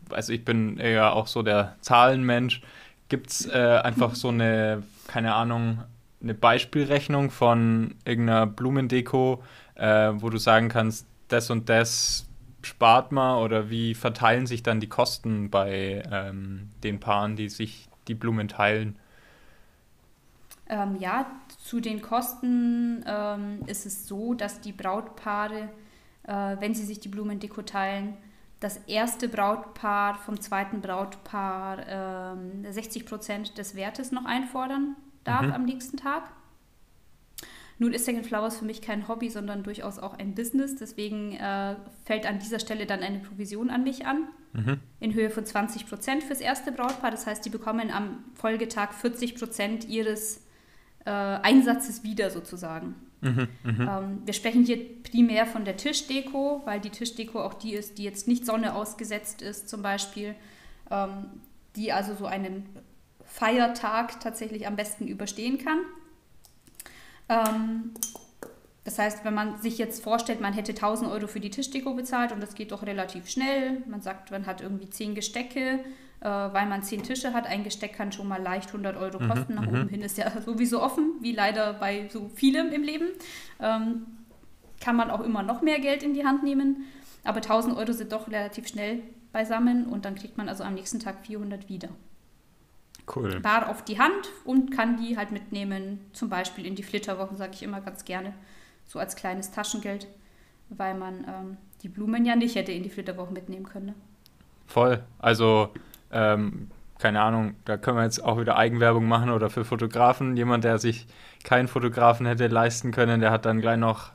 also 0.09 0.31
ich 0.31 0.45
bin 0.45 0.77
ja 0.77 1.11
auch 1.11 1.27
so 1.27 1.41
der 1.41 1.75
Zahlenmensch, 1.81 2.61
gibt 3.09 3.31
es 3.31 3.47
äh, 3.47 3.79
einfach 3.83 4.15
so 4.15 4.29
eine, 4.29 4.83
keine 5.07 5.33
Ahnung, 5.33 5.83
eine 6.21 6.33
Beispielrechnung 6.33 7.31
von 7.31 7.95
irgendeiner 8.05 8.47
Blumendeko, 8.47 9.43
äh, 9.75 10.11
wo 10.15 10.29
du 10.29 10.37
sagen 10.37 10.69
kannst, 10.69 11.05
das 11.27 11.49
und 11.49 11.67
das 11.69 12.27
spart 12.65 13.11
man 13.11 13.43
oder 13.43 13.69
wie 13.69 13.93
verteilen 13.93 14.47
sich 14.47 14.63
dann 14.63 14.79
die 14.79 14.89
Kosten 14.89 15.49
bei 15.49 16.03
ähm, 16.11 16.69
den 16.83 16.99
Paaren, 16.99 17.35
die 17.35 17.49
sich 17.49 17.89
die 18.07 18.15
Blumen 18.15 18.47
teilen? 18.47 18.97
Ähm, 20.67 20.95
ja, 20.99 21.25
zu 21.63 21.81
den 21.81 22.01
Kosten 22.01 23.03
ähm, 23.05 23.59
ist 23.67 23.85
es 23.85 24.07
so, 24.07 24.33
dass 24.33 24.61
die 24.61 24.71
Brautpaare, 24.71 25.69
äh, 26.23 26.55
wenn 26.59 26.73
sie 26.73 26.83
sich 26.83 26.99
die 26.99 27.09
Blumendeko 27.09 27.61
teilen, 27.63 28.17
das 28.59 28.77
erste 28.87 29.27
Brautpaar 29.27 30.15
vom 30.15 30.39
zweiten 30.39 30.79
Brautpaar 30.79 32.37
60 32.63 33.01
ähm, 33.01 33.07
Prozent 33.07 33.57
des 33.57 33.75
Wertes 33.75 34.13
noch 34.13 34.25
einfordern 34.25 34.95
darf 35.25 35.41
mhm. 35.41 35.51
am 35.51 35.65
nächsten 35.65 35.97
Tag. 35.97 36.23
Nun 37.79 37.93
ist 37.93 38.05
Second 38.05 38.25
Flowers 38.25 38.57
für 38.57 38.65
mich 38.65 38.81
kein 38.81 39.07
Hobby, 39.07 39.29
sondern 39.29 39.63
durchaus 39.63 39.99
auch 39.99 40.17
ein 40.17 40.35
Business. 40.35 40.75
Deswegen 40.75 41.33
äh, 41.33 41.75
fällt 42.05 42.25
an 42.25 42.39
dieser 42.39 42.59
Stelle 42.59 42.85
dann 42.85 43.01
eine 43.01 43.19
Provision 43.19 43.69
an 43.69 43.83
mich 43.83 44.05
an, 44.05 44.27
mhm. 44.53 44.79
in 44.99 45.13
Höhe 45.13 45.29
von 45.29 45.45
20 45.45 45.87
Prozent 45.87 46.23
fürs 46.23 46.39
erste 46.39 46.71
Brautpaar. 46.71 47.11
Das 47.11 47.25
heißt, 47.25 47.43
die 47.45 47.49
bekommen 47.49 47.91
am 47.91 48.23
Folgetag 48.35 48.93
40 48.93 49.35
Prozent 49.35 49.87
ihres 49.87 50.41
äh, 51.05 51.09
Einsatzes 51.09 52.03
wieder 52.03 52.29
sozusagen. 52.29 52.95
Mhm, 53.21 53.47
mh. 53.63 53.99
ähm, 53.99 54.21
wir 54.25 54.33
sprechen 54.33 54.65
hier 54.65 55.01
primär 55.03 55.45
von 55.45 55.63
der 55.63 55.77
Tischdeko, 55.77 56.61
weil 56.65 56.81
die 56.81 56.89
Tischdeko 56.89 57.41
auch 57.41 57.53
die 57.53 57.73
ist, 57.73 57.97
die 57.97 58.03
jetzt 58.03 58.27
nicht 58.27 58.45
Sonne 58.45 58.75
ausgesetzt 58.75 59.41
ist 59.41 59.69
zum 59.69 59.81
Beispiel, 59.81 60.35
ähm, 60.91 61.25
die 61.75 61.93
also 61.93 62.13
so 62.15 62.25
einen 62.25 62.65
Feiertag 63.23 64.19
tatsächlich 64.19 64.67
am 64.67 64.75
besten 64.75 65.07
überstehen 65.07 65.57
kann. 65.57 65.79
Ähm, 67.29 67.91
das 68.83 68.99
heißt, 68.99 69.23
wenn 69.23 69.33
man 69.33 69.61
sich 69.61 69.77
jetzt 69.77 70.03
vorstellt, 70.03 70.41
man 70.41 70.53
hätte 70.53 70.73
1000 70.73 71.09
Euro 71.09 71.27
für 71.27 71.39
die 71.39 71.49
Tischdeko 71.49 71.93
bezahlt 71.93 72.33
und 72.33 72.41
das 72.41 72.53
geht 72.53 72.71
doch 72.71 72.83
relativ 72.83 73.29
schnell. 73.29 73.81
Man 73.87 74.01
sagt, 74.01 74.31
man 74.31 74.45
hat 74.45 74.61
irgendwie 74.61 74.89
10 74.89 75.15
Gestecke, 75.15 75.79
äh, 76.19 76.25
weil 76.25 76.65
man 76.65 76.83
10 76.83 77.03
Tische 77.03 77.33
hat. 77.33 77.47
Ein 77.47 77.63
Gesteck 77.63 77.93
kann 77.93 78.11
schon 78.11 78.27
mal 78.27 78.41
leicht 78.41 78.67
100 78.69 78.97
Euro 78.97 79.19
mhm, 79.19 79.29
kosten. 79.29 79.53
Mhm, 79.53 79.59
Nach 79.59 79.67
oben 79.67 79.87
hin 79.87 80.01
ist 80.01 80.17
ja 80.17 80.29
sowieso 80.45 80.81
offen, 80.81 81.13
wie 81.21 81.31
leider 81.31 81.73
bei 81.73 82.09
so 82.11 82.29
vielem 82.35 82.71
im 82.71 82.83
Leben. 82.83 83.07
Ähm, 83.61 84.05
kann 84.81 84.97
man 84.97 85.09
auch 85.09 85.21
immer 85.21 85.43
noch 85.43 85.61
mehr 85.61 85.79
Geld 85.79 86.03
in 86.03 86.13
die 86.13 86.25
Hand 86.25 86.43
nehmen. 86.43 86.85
Aber 87.23 87.37
1000 87.37 87.77
Euro 87.77 87.93
sind 87.93 88.11
doch 88.11 88.27
relativ 88.27 88.67
schnell 88.67 89.01
beisammen 89.31 89.85
und 89.85 90.03
dann 90.03 90.15
kriegt 90.15 90.37
man 90.37 90.49
also 90.49 90.65
am 90.65 90.73
nächsten 90.73 90.99
Tag 90.99 91.25
400 91.25 91.69
wieder. 91.69 91.87
Cool. 93.13 93.39
Bar 93.41 93.69
auf 93.69 93.83
die 93.83 93.99
Hand 93.99 94.29
und 94.45 94.71
kann 94.71 94.97
die 94.97 95.17
halt 95.17 95.31
mitnehmen, 95.31 95.99
zum 96.13 96.29
Beispiel 96.29 96.65
in 96.65 96.75
die 96.75 96.83
Flitterwochen, 96.83 97.35
sage 97.35 97.51
ich 97.53 97.63
immer 97.63 97.81
ganz 97.81 98.05
gerne, 98.05 98.33
so 98.85 98.99
als 98.99 99.15
kleines 99.15 99.51
Taschengeld, 99.51 100.07
weil 100.69 100.95
man 100.95 101.25
ähm, 101.27 101.57
die 101.81 101.89
Blumen 101.89 102.25
ja 102.25 102.35
nicht 102.35 102.55
hätte 102.55 102.71
in 102.71 102.83
die 102.83 102.89
Flitterwochen 102.89 103.33
mitnehmen 103.33 103.65
können. 103.65 103.87
Ne? 103.87 103.95
Voll. 104.67 105.03
Also, 105.19 105.69
ähm, 106.11 106.69
keine 106.97 107.21
Ahnung, 107.21 107.55
da 107.65 107.75
können 107.75 107.97
wir 107.97 108.03
jetzt 108.03 108.23
auch 108.23 108.39
wieder 108.39 108.57
Eigenwerbung 108.57 109.05
machen 109.05 109.29
oder 109.29 109.49
für 109.49 109.65
Fotografen. 109.65 110.37
Jemand, 110.37 110.63
der 110.63 110.77
sich 110.79 111.05
keinen 111.43 111.67
Fotografen 111.67 112.25
hätte 112.25 112.47
leisten 112.47 112.91
können, 112.91 113.19
der 113.19 113.31
hat 113.31 113.45
dann 113.45 113.59
gleich 113.59 113.77
noch 113.77 114.11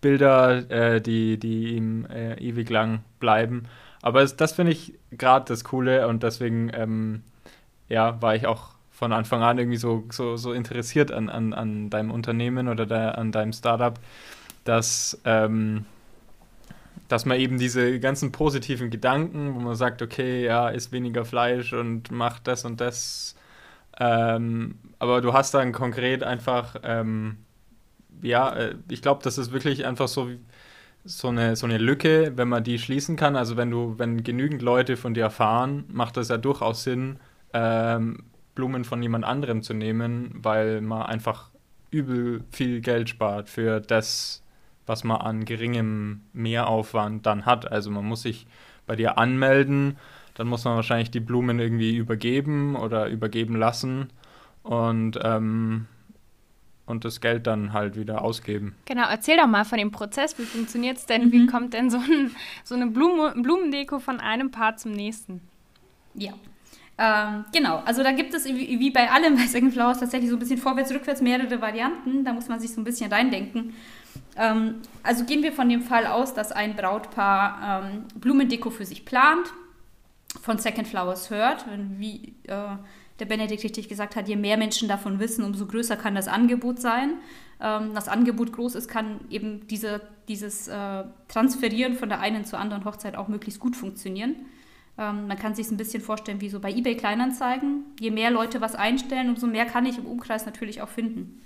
Bilder, 0.00 0.70
äh, 0.70 1.00
die, 1.00 1.38
die 1.38 1.74
ihm 1.74 2.06
äh, 2.06 2.34
ewig 2.34 2.68
lang 2.68 3.00
bleiben. 3.18 3.64
Aber 4.02 4.22
es, 4.22 4.36
das 4.36 4.52
finde 4.52 4.72
ich 4.72 4.94
gerade 5.10 5.46
das 5.46 5.64
Coole 5.64 6.06
und 6.06 6.22
deswegen 6.22 6.70
ähm, 6.74 7.22
ja, 7.88 8.20
war 8.22 8.34
ich 8.34 8.46
auch 8.46 8.70
von 8.90 9.12
Anfang 9.12 9.42
an 9.42 9.58
irgendwie 9.58 9.76
so, 9.78 10.04
so, 10.10 10.36
so 10.36 10.52
interessiert 10.52 11.12
an, 11.12 11.28
an, 11.28 11.52
an 11.54 11.90
deinem 11.90 12.10
Unternehmen 12.10 12.68
oder 12.68 12.86
de, 12.86 12.98
an 12.98 13.32
deinem 13.32 13.52
Startup, 13.52 13.98
dass, 14.64 15.20
ähm, 15.24 15.86
dass 17.08 17.24
man 17.24 17.38
eben 17.38 17.58
diese 17.58 18.00
ganzen 18.00 18.32
positiven 18.32 18.90
Gedanken, 18.90 19.54
wo 19.54 19.60
man 19.60 19.74
sagt, 19.76 20.02
okay, 20.02 20.44
ja, 20.44 20.68
isst 20.68 20.92
weniger 20.92 21.24
Fleisch 21.24 21.72
und 21.72 22.10
macht 22.10 22.46
das 22.46 22.64
und 22.64 22.80
das, 22.80 23.36
ähm, 24.00 24.76
aber 24.98 25.20
du 25.20 25.32
hast 25.32 25.54
dann 25.54 25.72
konkret 25.72 26.22
einfach, 26.22 26.76
ähm, 26.82 27.38
ja, 28.22 28.54
äh, 28.54 28.74
ich 28.90 29.02
glaube, 29.02 29.22
das 29.24 29.38
ist 29.38 29.52
wirklich 29.52 29.86
einfach 29.86 30.08
so 30.08 30.28
so 31.04 31.28
eine, 31.28 31.56
so 31.56 31.66
eine 31.66 31.78
Lücke, 31.78 32.32
wenn 32.36 32.48
man 32.48 32.64
die 32.64 32.78
schließen 32.78 33.16
kann. 33.16 33.36
Also 33.36 33.56
wenn 33.56 33.70
du, 33.70 33.94
wenn 33.98 34.22
genügend 34.24 34.62
Leute 34.62 34.96
von 34.96 35.14
dir 35.14 35.24
erfahren, 35.24 35.84
macht 35.88 36.16
das 36.16 36.28
ja 36.28 36.36
durchaus 36.36 36.84
Sinn, 36.84 37.18
ähm, 37.52 38.24
Blumen 38.54 38.84
von 38.84 39.02
jemand 39.02 39.24
anderem 39.24 39.62
zu 39.62 39.74
nehmen, 39.74 40.30
weil 40.34 40.80
man 40.80 41.02
einfach 41.02 41.50
übel 41.90 42.44
viel 42.50 42.80
Geld 42.80 43.08
spart 43.08 43.48
für 43.48 43.80
das, 43.80 44.42
was 44.86 45.04
man 45.04 45.20
an 45.20 45.44
geringem 45.44 46.22
Mehraufwand 46.32 47.24
dann 47.26 47.46
hat. 47.46 47.70
Also 47.70 47.90
man 47.90 48.04
muss 48.04 48.22
sich 48.22 48.46
bei 48.86 48.96
dir 48.96 49.18
anmelden, 49.18 49.96
dann 50.34 50.48
muss 50.48 50.64
man 50.64 50.76
wahrscheinlich 50.76 51.10
die 51.10 51.20
Blumen 51.20 51.58
irgendwie 51.58 51.96
übergeben 51.96 52.76
oder 52.76 53.08
übergeben 53.08 53.56
lassen 53.56 54.10
und 54.62 55.18
ähm, 55.22 55.86
und 56.88 57.04
das 57.04 57.20
Geld 57.20 57.46
dann 57.46 57.74
halt 57.74 57.96
wieder 57.96 58.22
ausgeben. 58.22 58.74
Genau, 58.86 59.06
erzähl 59.08 59.36
doch 59.36 59.46
mal 59.46 59.64
von 59.64 59.76
dem 59.78 59.90
Prozess. 59.90 60.38
Wie 60.38 60.44
funktioniert 60.44 60.96
es 60.96 61.04
denn? 61.04 61.26
Mhm. 61.26 61.32
Wie 61.32 61.46
kommt 61.46 61.74
denn 61.74 61.90
so, 61.90 61.98
ein, 61.98 62.30
so 62.64 62.74
eine 62.74 62.86
Blume, 62.86 63.34
Blumendeko 63.36 63.98
von 63.98 64.20
einem 64.20 64.50
Paar 64.50 64.76
zum 64.76 64.92
nächsten? 64.92 65.42
Ja, 66.14 66.32
ähm, 66.98 67.44
genau, 67.52 67.80
also 67.84 68.02
da 68.02 68.10
gibt 68.10 68.34
es 68.34 68.44
wie, 68.44 68.90
bei 68.90 69.08
allem 69.08 69.36
bei 69.36 69.46
Second 69.46 69.72
Flowers 69.72 70.00
tatsächlich 70.00 70.30
so 70.30 70.36
ein 70.36 70.40
bisschen 70.40 70.58
vorwärts, 70.58 70.92
rückwärts 70.92 71.20
mehrere 71.20 71.60
Varianten. 71.60 72.24
Da 72.24 72.32
muss 72.32 72.48
man 72.48 72.58
sich 72.58 72.72
so 72.72 72.80
ein 72.80 72.84
bisschen 72.84 73.12
reindenken. 73.12 73.74
Ähm, 74.36 74.76
also 75.04 75.24
gehen 75.24 75.44
wir 75.44 75.52
von 75.52 75.68
dem 75.68 75.82
Fall 75.82 76.06
aus, 76.06 76.34
dass 76.34 76.50
ein 76.50 76.74
Brautpaar 76.74 77.84
ähm, 77.84 78.04
Blumendeko 78.16 78.70
für 78.70 78.84
sich 78.84 79.04
plant, 79.04 79.52
von 80.42 80.58
Second 80.58 80.88
Flowers 80.88 81.30
hört, 81.30 81.64
wie 81.98 82.34
äh, 82.44 82.76
der 83.20 83.24
Benedikt 83.24 83.62
richtig 83.62 83.88
gesagt 83.88 84.16
hat, 84.16 84.28
je 84.28 84.36
mehr 84.36 84.56
Menschen 84.56 84.88
davon 84.88 85.20
wissen, 85.20 85.44
umso 85.44 85.66
größer 85.66 85.96
kann 85.96 86.14
das 86.14 86.28
Angebot 86.28 86.80
sein. 86.80 87.14
Ähm, 87.60 87.94
das 87.94 88.08
Angebot 88.08 88.52
groß 88.52 88.74
ist, 88.74 88.88
kann 88.88 89.20
eben 89.30 89.68
diese, 89.68 90.00
dieses 90.26 90.66
äh, 90.66 91.04
Transferieren 91.28 91.94
von 91.94 92.08
der 92.08 92.20
einen 92.20 92.44
zur 92.44 92.58
anderen 92.58 92.84
Hochzeit 92.84 93.16
auch 93.16 93.28
möglichst 93.28 93.60
gut 93.60 93.76
funktionieren. 93.76 94.34
Ähm, 94.98 95.28
man 95.28 95.38
kann 95.38 95.54
sich 95.54 95.70
ein 95.70 95.76
bisschen 95.76 96.02
vorstellen 96.02 96.40
wie 96.40 96.50
so 96.50 96.60
bei 96.60 96.72
eBay 96.72 96.96
Kleinanzeigen. 96.96 97.84
Je 98.00 98.10
mehr 98.10 98.30
Leute 98.30 98.60
was 98.60 98.74
einstellen, 98.74 99.30
umso 99.30 99.46
mehr 99.46 99.64
kann 99.64 99.86
ich 99.86 99.96
im 99.96 100.06
Umkreis 100.06 100.44
natürlich 100.44 100.82
auch 100.82 100.88
finden. 100.88 101.40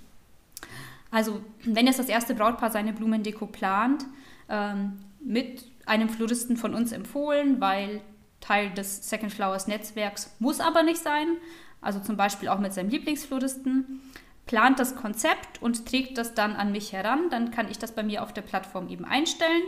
Also 1.10 1.42
wenn 1.64 1.86
jetzt 1.86 1.98
das 1.98 2.08
erste 2.08 2.34
Brautpaar 2.34 2.70
seine 2.70 2.94
Blumendeko 2.94 3.46
plant, 3.46 4.06
ähm, 4.48 4.98
mit 5.20 5.64
einem 5.86 6.08
Floristen 6.08 6.56
von 6.56 6.74
uns 6.74 6.90
empfohlen, 6.90 7.60
weil 7.60 8.00
Teil 8.40 8.70
des 8.70 9.08
Second 9.08 9.32
Flowers 9.32 9.68
Netzwerks 9.68 10.34
muss 10.38 10.58
aber 10.58 10.82
nicht 10.82 11.00
sein. 11.00 11.36
Also 11.80 12.00
zum 12.00 12.16
Beispiel 12.16 12.48
auch 12.48 12.58
mit 12.58 12.72
seinem 12.72 12.90
Lieblingsfloristen. 12.90 14.00
Plant 14.46 14.78
das 14.78 14.96
Konzept 14.96 15.62
und 15.62 15.86
trägt 15.86 16.18
das 16.18 16.34
dann 16.34 16.56
an 16.56 16.72
mich 16.72 16.92
heran. 16.92 17.30
Dann 17.30 17.50
kann 17.50 17.70
ich 17.70 17.78
das 17.78 17.92
bei 17.94 18.02
mir 18.02 18.22
auf 18.22 18.32
der 18.32 18.42
Plattform 18.42 18.88
eben 18.88 19.04
einstellen. 19.04 19.62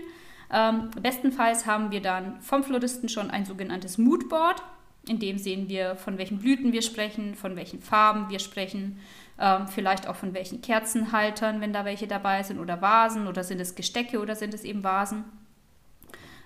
Ähm, 0.53 0.91
bestenfalls 1.01 1.67
haben 1.67 1.91
wir 1.91 2.01
dann 2.01 2.41
vom 2.41 2.65
Floristen 2.65 3.09
schon 3.09 3.31
ein 3.31 3.45
sogenanntes 3.45 3.99
Moodboard. 3.99 4.63
In 5.07 5.19
dem 5.19 5.39
sehen 5.39 5.69
wir, 5.69 5.97
von 5.97 6.19
welchen 6.19 6.39
Blüten 6.39 6.73
wir 6.73 6.83
sprechen, 6.83 7.35
von 7.35 7.57
welchen 7.57 7.81
Farben 7.81 8.31
wir 8.31 8.39
sprechen, 8.39 8.99
ähm, 9.39 9.69
vielleicht 9.69 10.09
auch 10.09 10.17
von 10.17 10.33
welchen 10.33 10.63
Kerzenhaltern, 10.63 11.61
wenn 11.61 11.73
da 11.73 11.85
welche 11.85 12.07
dabei 12.07 12.43
sind, 12.43 12.59
oder 12.59 12.81
Vasen, 12.81 13.27
oder 13.27 13.45
sind 13.45 13.61
es 13.61 13.75
Gestecke 13.75 14.21
oder 14.21 14.37
sind 14.37 14.55
es 14.55 14.65
eben 14.65 14.85
Vasen. 14.85 15.25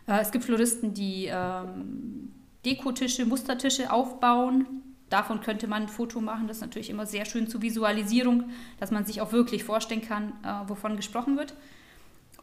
Äh, 0.07 0.21
es 0.21 0.33
gibt 0.33 0.45
Floristen, 0.45 0.95
die 0.95 1.27
ähm, 1.31 2.33
Dekotische, 2.65 3.27
Mustertische 3.27 3.93
aufbauen. 3.93 4.67
Davon 5.11 5.41
könnte 5.41 5.69
man 5.69 5.83
ein 5.83 5.89
Foto 5.89 6.21
machen. 6.21 6.49
Das 6.49 6.59
ist 6.59 6.63
natürlich 6.63 6.91
immer 6.91 7.07
sehr 7.07 7.25
schön 7.25 7.49
zur 7.49 7.63
Visualisierung, 7.63 8.51
dass 8.81 8.91
man 8.91 9.05
sich 9.05 9.21
auch 9.21 9.33
wirklich 9.33 9.65
vorstellen 9.65 10.03
kann, 10.03 10.33
äh, 10.43 10.69
wovon 10.69 10.97
gesprochen 10.97 11.37
wird. 11.37 11.55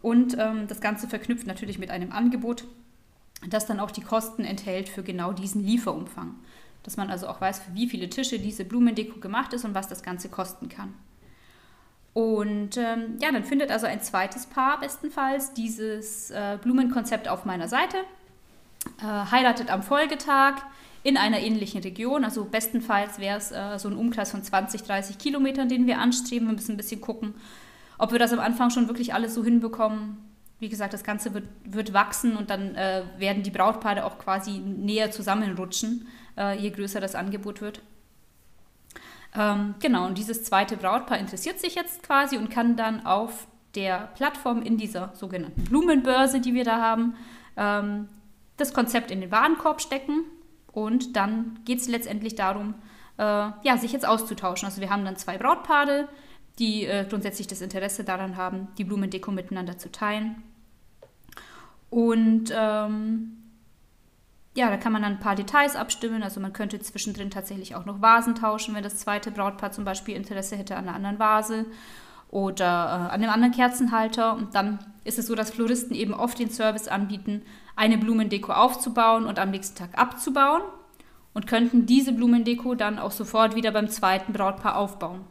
Und 0.05 0.37
ähm, 0.37 0.67
das 0.67 0.81
Ganze 0.81 1.07
verknüpft 1.07 1.47
natürlich 1.47 1.79
mit 1.79 1.89
einem 1.89 2.11
Angebot, 2.11 2.65
das 3.49 3.65
dann 3.65 3.79
auch 3.79 3.89
die 3.89 4.03
Kosten 4.03 4.45
enthält 4.45 4.87
für 4.87 5.01
genau 5.01 5.31
diesen 5.31 5.65
Lieferumfang. 5.65 6.35
Dass 6.83 6.95
man 6.95 7.09
also 7.09 7.27
auch 7.27 7.41
weiß, 7.41 7.57
für 7.61 7.73
wie 7.73 7.89
viele 7.89 8.07
Tische 8.07 8.37
diese 8.37 8.65
Blumendeko 8.65 9.19
gemacht 9.19 9.51
ist 9.53 9.65
und 9.65 9.73
was 9.73 9.87
das 9.87 10.03
Ganze 10.03 10.29
kosten 10.29 10.69
kann. 10.69 10.93
Und 12.13 12.77
ähm, 12.77 13.17
ja, 13.19 13.31
dann 13.31 13.43
findet 13.43 13.71
also 13.71 13.87
ein 13.87 13.99
zweites 13.99 14.45
Paar 14.45 14.79
bestenfalls 14.79 15.55
dieses 15.55 16.29
äh, 16.29 16.59
Blumenkonzept 16.61 17.27
auf 17.27 17.45
meiner 17.45 17.67
Seite, 17.67 17.97
äh, 18.99 19.31
heiratet 19.31 19.71
am 19.71 19.81
Folgetag 19.81 20.57
in 21.01 21.17
einer 21.17 21.39
ähnlichen 21.39 21.81
Region. 21.81 22.23
Also 22.23 22.45
bestenfalls 22.45 23.17
wäre 23.17 23.39
es 23.39 23.51
äh, 23.51 23.79
so 23.79 23.89
ein 23.89 23.97
Umkreis 23.97 24.29
von 24.29 24.43
20, 24.43 24.83
30 24.83 25.17
Kilometern, 25.17 25.67
den 25.67 25.87
wir 25.87 25.97
anstreben. 25.97 26.47
Wir 26.47 26.53
müssen 26.53 26.73
ein 26.73 26.77
bisschen 26.77 27.01
gucken, 27.01 27.33
ob 27.97 28.11
wir 28.11 28.19
das 28.19 28.33
am 28.33 28.39
Anfang 28.39 28.69
schon 28.69 28.87
wirklich 28.87 29.13
alles 29.13 29.33
so 29.33 29.43
hinbekommen. 29.43 30.17
Wie 30.59 30.69
gesagt, 30.69 30.93
das 30.93 31.03
Ganze 31.03 31.33
wird, 31.33 31.45
wird 31.65 31.93
wachsen 31.93 32.37
und 32.37 32.49
dann 32.49 32.75
äh, 32.75 33.03
werden 33.17 33.43
die 33.43 33.51
Brautpaare 33.51 34.05
auch 34.05 34.17
quasi 34.17 34.59
näher 34.59 35.11
zusammenrutschen, 35.11 36.07
äh, 36.37 36.57
je 36.57 36.69
größer 36.71 37.01
das 37.01 37.15
Angebot 37.15 37.61
wird. 37.61 37.81
Ähm, 39.37 39.75
genau, 39.79 40.05
und 40.05 40.17
dieses 40.17 40.43
zweite 40.43 40.77
Brautpaar 40.77 41.17
interessiert 41.17 41.59
sich 41.59 41.75
jetzt 41.75 42.03
quasi 42.03 42.37
und 42.37 42.49
kann 42.49 42.77
dann 42.77 43.05
auf 43.05 43.47
der 43.75 44.09
Plattform 44.15 44.61
in 44.61 44.77
dieser 44.77 45.11
sogenannten 45.13 45.65
Blumenbörse, 45.65 46.39
die 46.39 46.53
wir 46.53 46.63
da 46.63 46.79
haben, 46.79 47.15
ähm, 47.57 48.07
das 48.57 48.73
Konzept 48.73 49.11
in 49.11 49.19
den 49.19 49.31
Warenkorb 49.31 49.81
stecken 49.81 50.23
und 50.71 51.15
dann 51.15 51.59
geht 51.65 51.79
es 51.79 51.87
letztendlich 51.89 52.35
darum, 52.35 52.75
äh, 53.17 53.23
ja, 53.23 53.77
sich 53.77 53.91
jetzt 53.91 54.07
auszutauschen. 54.07 54.65
Also 54.65 54.81
wir 54.81 54.89
haben 54.89 55.03
dann 55.03 55.17
zwei 55.17 55.37
Brautpaare, 55.37 56.07
die 56.59 56.85
äh, 56.85 57.05
grundsätzlich 57.09 57.47
das 57.47 57.61
Interesse 57.61 58.03
daran 58.03 58.37
haben, 58.37 58.67
die 58.77 58.83
Blumendeko 58.83 59.31
miteinander 59.31 59.77
zu 59.77 59.91
teilen. 59.91 60.41
Und 61.89 62.51
ähm, 62.55 63.37
ja, 64.55 64.69
da 64.69 64.77
kann 64.77 64.93
man 64.93 65.01
dann 65.01 65.13
ein 65.13 65.19
paar 65.19 65.35
Details 65.35 65.75
abstimmen. 65.75 66.23
Also 66.23 66.39
man 66.39 66.53
könnte 66.53 66.79
zwischendrin 66.79 67.29
tatsächlich 67.29 67.75
auch 67.75 67.85
noch 67.85 68.01
Vasen 68.01 68.35
tauschen, 68.35 68.73
wenn 68.73 68.83
das 68.83 68.97
zweite 68.97 69.31
Brautpaar 69.31 69.71
zum 69.71 69.83
Beispiel 69.83 70.15
Interesse 70.15 70.55
hätte 70.55 70.77
an 70.77 70.87
einer 70.87 70.95
anderen 70.95 71.19
Vase 71.19 71.65
oder 72.29 72.65
äh, 72.65 73.13
an 73.13 73.21
einem 73.21 73.29
anderen 73.29 73.53
Kerzenhalter. 73.53 74.33
Und 74.33 74.55
dann 74.55 74.79
ist 75.03 75.19
es 75.19 75.27
so, 75.27 75.35
dass 75.35 75.51
Floristen 75.51 75.93
eben 75.95 76.13
oft 76.13 76.39
den 76.39 76.49
Service 76.49 76.87
anbieten, 76.87 77.41
eine 77.75 77.97
Blumendeko 77.97 78.53
aufzubauen 78.53 79.25
und 79.25 79.39
am 79.39 79.51
nächsten 79.51 79.77
Tag 79.77 79.97
abzubauen 79.97 80.61
und 81.33 81.47
könnten 81.47 81.85
diese 81.85 82.13
Blumendeko 82.13 82.75
dann 82.75 82.97
auch 82.97 83.11
sofort 83.11 83.55
wieder 83.55 83.71
beim 83.71 83.89
zweiten 83.89 84.31
Brautpaar 84.31 84.77
aufbauen. 84.77 85.25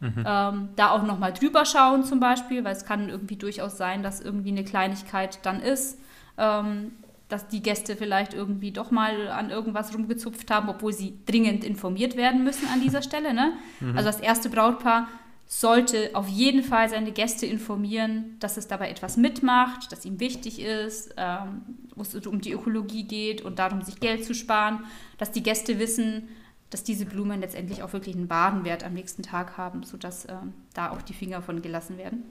Mhm. 0.00 0.24
Ähm, 0.26 0.68
da 0.76 0.90
auch 0.90 1.02
nochmal 1.02 1.32
drüber 1.32 1.64
schauen 1.64 2.04
zum 2.04 2.20
Beispiel, 2.20 2.64
weil 2.64 2.72
es 2.72 2.84
kann 2.84 3.08
irgendwie 3.08 3.36
durchaus 3.36 3.76
sein, 3.76 4.02
dass 4.02 4.20
irgendwie 4.20 4.50
eine 4.50 4.64
Kleinigkeit 4.64 5.38
dann 5.44 5.60
ist, 5.60 5.98
ähm, 6.36 6.92
dass 7.28 7.48
die 7.48 7.62
Gäste 7.62 7.96
vielleicht 7.96 8.34
irgendwie 8.34 8.70
doch 8.70 8.90
mal 8.90 9.28
an 9.28 9.50
irgendwas 9.50 9.94
rumgezupft 9.94 10.50
haben, 10.50 10.68
obwohl 10.68 10.92
sie 10.92 11.18
dringend 11.26 11.64
informiert 11.64 12.16
werden 12.16 12.44
müssen 12.44 12.68
an 12.68 12.80
dieser 12.80 13.02
Stelle. 13.02 13.32
Ne? 13.32 13.54
Mhm. 13.80 13.96
Also 13.96 14.06
das 14.06 14.20
erste 14.20 14.50
Brautpaar 14.50 15.08
sollte 15.46 16.10
auf 16.14 16.28
jeden 16.28 16.62
Fall 16.62 16.88
seine 16.88 17.12
Gäste 17.12 17.46
informieren, 17.46 18.36
dass 18.40 18.56
es 18.56 18.66
dabei 18.66 18.90
etwas 18.90 19.16
mitmacht, 19.16 19.92
dass 19.92 20.04
ihm 20.04 20.18
wichtig 20.18 20.60
ist, 20.60 21.14
ähm, 21.16 21.62
wo 21.94 22.02
es 22.02 22.14
um 22.26 22.40
die 22.40 22.52
Ökologie 22.52 23.04
geht 23.04 23.42
und 23.42 23.58
darum, 23.58 23.82
sich 23.82 24.00
Geld 24.00 24.24
zu 24.24 24.34
sparen, 24.34 24.84
dass 25.18 25.32
die 25.32 25.42
Gäste 25.42 25.78
wissen, 25.78 26.28
dass 26.74 26.82
diese 26.82 27.06
Blumen 27.06 27.40
letztendlich 27.40 27.84
auch 27.84 27.92
wirklich 27.92 28.16
einen 28.16 28.28
Warenwert 28.28 28.82
am 28.82 28.94
nächsten 28.94 29.22
Tag 29.22 29.56
haben, 29.56 29.84
sodass 29.84 30.24
äh, 30.24 30.34
da 30.74 30.90
auch 30.90 31.02
die 31.02 31.12
Finger 31.14 31.40
von 31.40 31.62
gelassen 31.62 31.98
werden. 31.98 32.24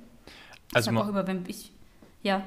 Also 0.73 0.91
man, 0.91 1.03
auch 1.05 1.07
immer, 1.07 1.25
wenn 1.25 1.45
ich, 1.47 1.71
ja. 2.23 2.43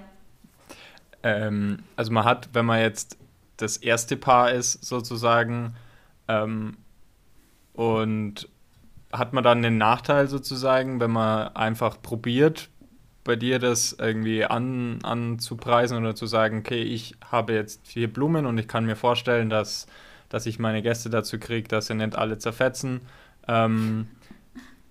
Ähm, 1.22 1.78
also 1.96 2.12
man 2.12 2.24
hat, 2.24 2.50
wenn 2.52 2.66
man 2.66 2.80
jetzt 2.80 3.16
das 3.56 3.78
erste 3.78 4.18
Paar 4.18 4.50
ist, 4.50 4.84
sozusagen, 4.84 5.74
ähm, 6.28 6.76
und 7.72 8.46
hat 9.10 9.32
man 9.32 9.42
dann 9.42 9.62
den 9.62 9.78
Nachteil 9.78 10.28
sozusagen, 10.28 11.00
wenn 11.00 11.12
man 11.12 11.56
einfach 11.56 12.02
probiert, 12.02 12.68
bei 13.24 13.36
dir 13.36 13.58
das 13.58 13.96
irgendwie 13.98 14.44
an, 14.44 14.98
anzupreisen 15.02 15.96
oder 15.96 16.14
zu 16.14 16.26
sagen, 16.26 16.58
okay, 16.58 16.82
ich 16.82 17.14
habe 17.30 17.54
jetzt 17.54 17.86
vier 17.86 18.12
Blumen 18.12 18.44
und 18.44 18.58
ich 18.58 18.68
kann 18.68 18.84
mir 18.84 18.96
vorstellen, 18.96 19.48
dass 19.48 19.86
dass 20.28 20.46
ich 20.46 20.58
meine 20.58 20.82
Gäste 20.82 21.10
dazu 21.10 21.38
kriege, 21.38 21.68
dass 21.68 21.86
sie 21.86 21.94
nicht 21.94 22.16
alle 22.16 22.38
zerfetzen. 22.38 23.00
Ähm, 23.48 24.08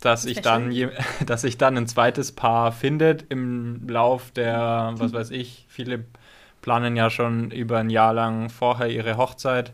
dass 0.02 0.26
das 0.26 0.26
ich 0.26 0.42
dann 0.42 0.72
je, 0.72 0.90
dass 1.26 1.42
sich 1.42 1.58
dann 1.58 1.78
ein 1.78 1.88
zweites 1.88 2.32
Paar 2.34 2.72
findet 2.72 3.26
im 3.30 3.88
Lauf 3.88 4.32
der, 4.32 4.94
was 4.98 5.14
weiß 5.14 5.32
ich, 5.32 5.66
viele 5.70 6.06
planen 6.62 6.96
ja 6.96 7.10
schon 7.10 7.52
über 7.52 7.80
ein 7.80 7.90
Jahr 7.90 8.14
lang 8.14 8.50
vorher 8.50 8.90
ihre 8.90 9.18
Hochzeit. 9.18 9.74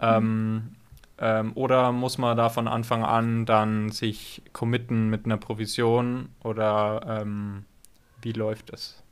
Ähm, 0.00 0.74
Ähm, 1.20 1.52
oder 1.54 1.92
muss 1.92 2.18
man 2.18 2.36
da 2.36 2.48
von 2.48 2.68
Anfang 2.68 3.04
an 3.04 3.44
dann 3.46 3.90
sich 3.90 4.42
committen 4.52 5.10
mit 5.10 5.24
einer 5.26 5.36
Provision 5.36 6.30
oder 6.44 7.22
ähm, 7.22 7.64
wie 8.22 8.32
läuft 8.32 8.70
es? 8.72 9.02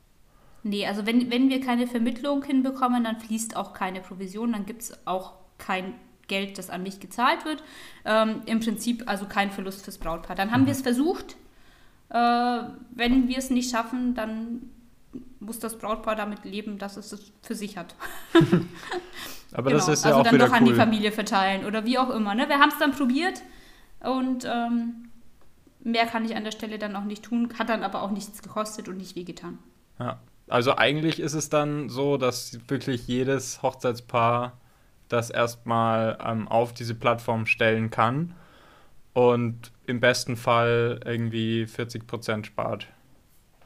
Nee, 0.63 0.85
also 0.85 1.05
wenn, 1.05 1.31
wenn 1.31 1.49
wir 1.49 1.61
keine 1.61 1.87
Vermittlung 1.87 2.43
hinbekommen, 2.43 3.03
dann 3.03 3.19
fließt 3.19 3.55
auch 3.55 3.73
keine 3.73 4.01
Provision, 4.01 4.51
dann 4.51 4.65
gibt 4.65 4.81
es 4.81 5.07
auch 5.07 5.33
kein 5.57 5.93
Geld, 6.27 6.57
das 6.57 6.69
an 6.69 6.83
mich 6.83 6.99
gezahlt 6.99 7.45
wird. 7.45 7.63
Ähm, 8.05 8.41
Im 8.45 8.59
Prinzip 8.59 9.03
also 9.07 9.25
kein 9.25 9.51
Verlust 9.51 9.83
fürs 9.83 9.97
Brautpaar. 9.97 10.35
Dann 10.35 10.51
haben 10.51 10.61
mhm. 10.61 10.67
wir 10.67 10.73
es 10.73 10.81
versucht. 10.81 11.37
Äh, 12.09 12.59
wenn 12.91 13.27
wir 13.27 13.37
es 13.37 13.49
nicht 13.49 13.71
schaffen, 13.71 14.13
dann 14.15 14.69
muss 15.39 15.59
das 15.59 15.77
Brautpaar 15.77 16.15
damit 16.15 16.45
leben, 16.45 16.77
dass 16.77 16.97
es 16.97 17.11
es 17.11 17.31
für 17.41 17.55
sich 17.55 17.77
hat. 17.77 17.95
Aber 19.53 19.71
genau. 19.71 19.85
das 19.85 19.87
ist 19.87 20.05
ja 20.05 20.11
also 20.11 20.21
auch 20.21 20.33
wieder 20.33 20.37
dann 20.45 20.49
doch 20.49 20.57
an 20.57 20.65
die 20.65 20.73
Familie 20.73 21.11
verteilen 21.11 21.65
oder 21.65 21.85
wie 21.85 21.97
auch 21.97 22.09
immer. 22.09 22.35
Ne? 22.35 22.49
Wir 22.49 22.59
haben 22.59 22.69
es 22.69 22.77
dann 22.77 22.91
probiert 22.91 23.41
und 24.01 24.45
ähm, 24.45 25.09
mehr 25.83 26.05
kann 26.05 26.25
ich 26.25 26.35
an 26.35 26.43
der 26.43 26.51
Stelle 26.51 26.77
dann 26.77 26.95
auch 26.95 27.05
nicht 27.05 27.23
tun, 27.23 27.49
hat 27.57 27.69
dann 27.69 27.83
aber 27.83 28.01
auch 28.01 28.11
nichts 28.11 28.41
gekostet 28.41 28.89
und 28.89 28.97
nicht 28.97 29.15
wehgetan. 29.15 29.57
Ja, 29.99 30.19
also 30.47 30.75
eigentlich 30.75 31.19
ist 31.19 31.33
es 31.33 31.49
dann 31.49 31.89
so, 31.89 32.17
dass 32.17 32.59
wirklich 32.67 33.07
jedes 33.07 33.61
Hochzeitspaar 33.61 34.57
das 35.09 35.29
erstmal 35.29 36.17
ähm, 36.23 36.47
auf 36.47 36.73
diese 36.73 36.95
Plattform 36.95 37.45
stellen 37.45 37.89
kann 37.89 38.33
und 39.13 39.71
im 39.85 39.99
besten 39.99 40.35
Fall 40.35 40.99
irgendwie 41.05 41.65
40 41.65 42.05
Prozent 42.05 42.45
spart. 42.45 42.87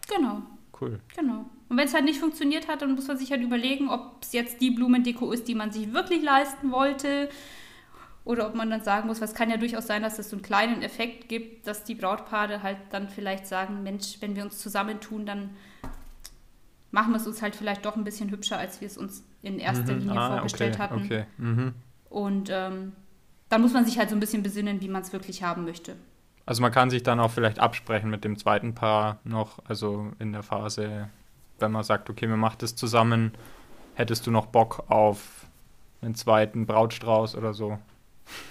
Genau. 0.07 0.41
Cool. 0.79 0.99
Genau. 1.15 1.45
Und 1.69 1.77
wenn 1.77 1.87
es 1.87 1.93
halt 1.93 2.05
nicht 2.05 2.19
funktioniert 2.19 2.67
hat, 2.67 2.81
dann 2.81 2.95
muss 2.95 3.07
man 3.07 3.17
sich 3.17 3.31
halt 3.31 3.41
überlegen, 3.41 3.89
ob 3.89 4.17
es 4.21 4.33
jetzt 4.33 4.59
die 4.61 4.71
Blumendeko 4.71 5.31
ist, 5.31 5.47
die 5.47 5.55
man 5.55 5.71
sich 5.71 5.93
wirklich 5.93 6.21
leisten 6.23 6.71
wollte. 6.71 7.29
Oder 8.23 8.47
ob 8.47 8.55
man 8.55 8.69
dann 8.69 8.83
sagen 8.83 9.07
muss, 9.07 9.21
was 9.21 9.33
kann 9.33 9.49
ja 9.49 9.57
durchaus 9.57 9.87
sein, 9.87 10.03
dass 10.03 10.19
es 10.19 10.29
so 10.29 10.35
einen 10.35 10.43
kleinen 10.43 10.83
Effekt 10.83 11.27
gibt, 11.27 11.65
dass 11.65 11.83
die 11.83 11.95
Brautpaare 11.95 12.61
halt 12.61 12.77
dann 12.91 13.09
vielleicht 13.09 13.47
sagen, 13.47 13.83
Mensch, 13.83 14.17
wenn 14.19 14.35
wir 14.35 14.43
uns 14.43 14.59
zusammentun, 14.59 15.25
dann 15.25 15.51
machen 16.91 17.11
wir 17.11 17.17
es 17.17 17.27
uns 17.27 17.41
halt 17.41 17.55
vielleicht 17.55 17.85
doch 17.85 17.95
ein 17.95 18.03
bisschen 18.03 18.29
hübscher, 18.29 18.57
als 18.57 18.81
wir 18.81 18.87
es 18.87 18.97
uns 18.97 19.23
in 19.41 19.59
erster 19.59 19.93
mhm. 19.93 19.99
Linie 19.99 20.19
ah, 20.19 20.31
vorgestellt 20.33 20.75
okay, 20.75 20.83
hatten. 20.83 21.05
Okay. 21.05 21.25
Mhm. 21.37 21.73
Und 22.09 22.49
ähm, 22.51 22.93
dann 23.49 23.61
muss 23.61 23.73
man 23.73 23.85
sich 23.85 23.97
halt 23.97 24.09
so 24.09 24.15
ein 24.15 24.19
bisschen 24.19 24.43
besinnen, 24.43 24.81
wie 24.81 24.87
man 24.87 25.01
es 25.01 25.13
wirklich 25.13 25.43
haben 25.43 25.65
möchte. 25.65 25.95
Also 26.45 26.61
man 26.61 26.71
kann 26.71 26.89
sich 26.89 27.03
dann 27.03 27.19
auch 27.19 27.31
vielleicht 27.31 27.59
absprechen 27.59 28.09
mit 28.09 28.23
dem 28.23 28.37
zweiten 28.37 28.75
Paar 28.75 29.19
noch, 29.23 29.59
also 29.65 30.11
in 30.19 30.33
der 30.33 30.43
Phase, 30.43 31.09
wenn 31.59 31.71
man 31.71 31.83
sagt, 31.83 32.09
okay, 32.09 32.27
wir 32.27 32.37
machen 32.37 32.57
das 32.59 32.75
zusammen, 32.75 33.31
hättest 33.95 34.27
du 34.27 34.31
noch 34.31 34.47
Bock 34.47 34.83
auf 34.89 35.45
einen 36.01 36.15
zweiten 36.15 36.65
Brautstrauß 36.65 37.35
oder 37.35 37.53
so? 37.53 37.79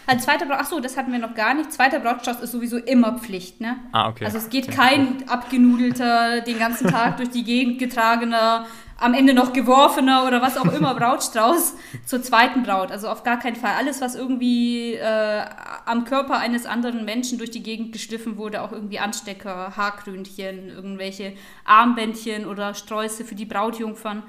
Ein 0.06 0.18
zweiter 0.18 0.46
Braut, 0.46 0.58
achso, 0.58 0.80
das 0.80 0.96
hatten 0.96 1.12
wir 1.12 1.18
noch 1.18 1.34
gar 1.34 1.54
nicht. 1.54 1.72
Zweiter 1.72 2.00
Brautstrauß 2.00 2.40
ist 2.40 2.52
sowieso 2.52 2.78
immer 2.78 3.18
Pflicht, 3.18 3.60
ne? 3.60 3.76
Ah, 3.92 4.08
okay. 4.08 4.24
Also 4.24 4.38
es 4.38 4.50
geht 4.50 4.68
okay. 4.68 4.76
kein 4.76 5.28
abgenudelter, 5.28 6.40
den 6.40 6.58
ganzen 6.58 6.88
Tag 6.88 7.18
durch 7.18 7.30
die 7.30 7.44
Gegend 7.44 7.78
getragener, 7.78 8.66
am 9.00 9.14
Ende 9.14 9.34
noch 9.34 9.52
geworfener 9.52 10.26
oder 10.26 10.42
was 10.42 10.58
auch 10.58 10.72
immer 10.72 10.94
Brautstrauß 10.94 11.74
zur 12.06 12.22
zweiten 12.22 12.62
Braut. 12.62 12.90
Also 12.90 13.08
auf 13.08 13.22
gar 13.22 13.38
keinen 13.38 13.56
Fall. 13.56 13.74
Alles, 13.78 14.00
was 14.00 14.14
irgendwie 14.14 14.94
äh, 14.94 15.44
am 15.86 16.04
Körper 16.04 16.38
eines 16.38 16.66
anderen 16.66 17.04
Menschen 17.04 17.38
durch 17.38 17.50
die 17.50 17.62
Gegend 17.62 17.92
geschliffen 17.92 18.36
wurde, 18.36 18.62
auch 18.62 18.72
irgendwie 18.72 18.98
Anstecker, 18.98 19.76
Haarkrönchen, 19.76 20.68
irgendwelche 20.68 21.32
Armbändchen 21.64 22.46
oder 22.46 22.74
Sträuße 22.74 23.24
für 23.24 23.34
die 23.34 23.46
Brautjungfern, 23.46 24.22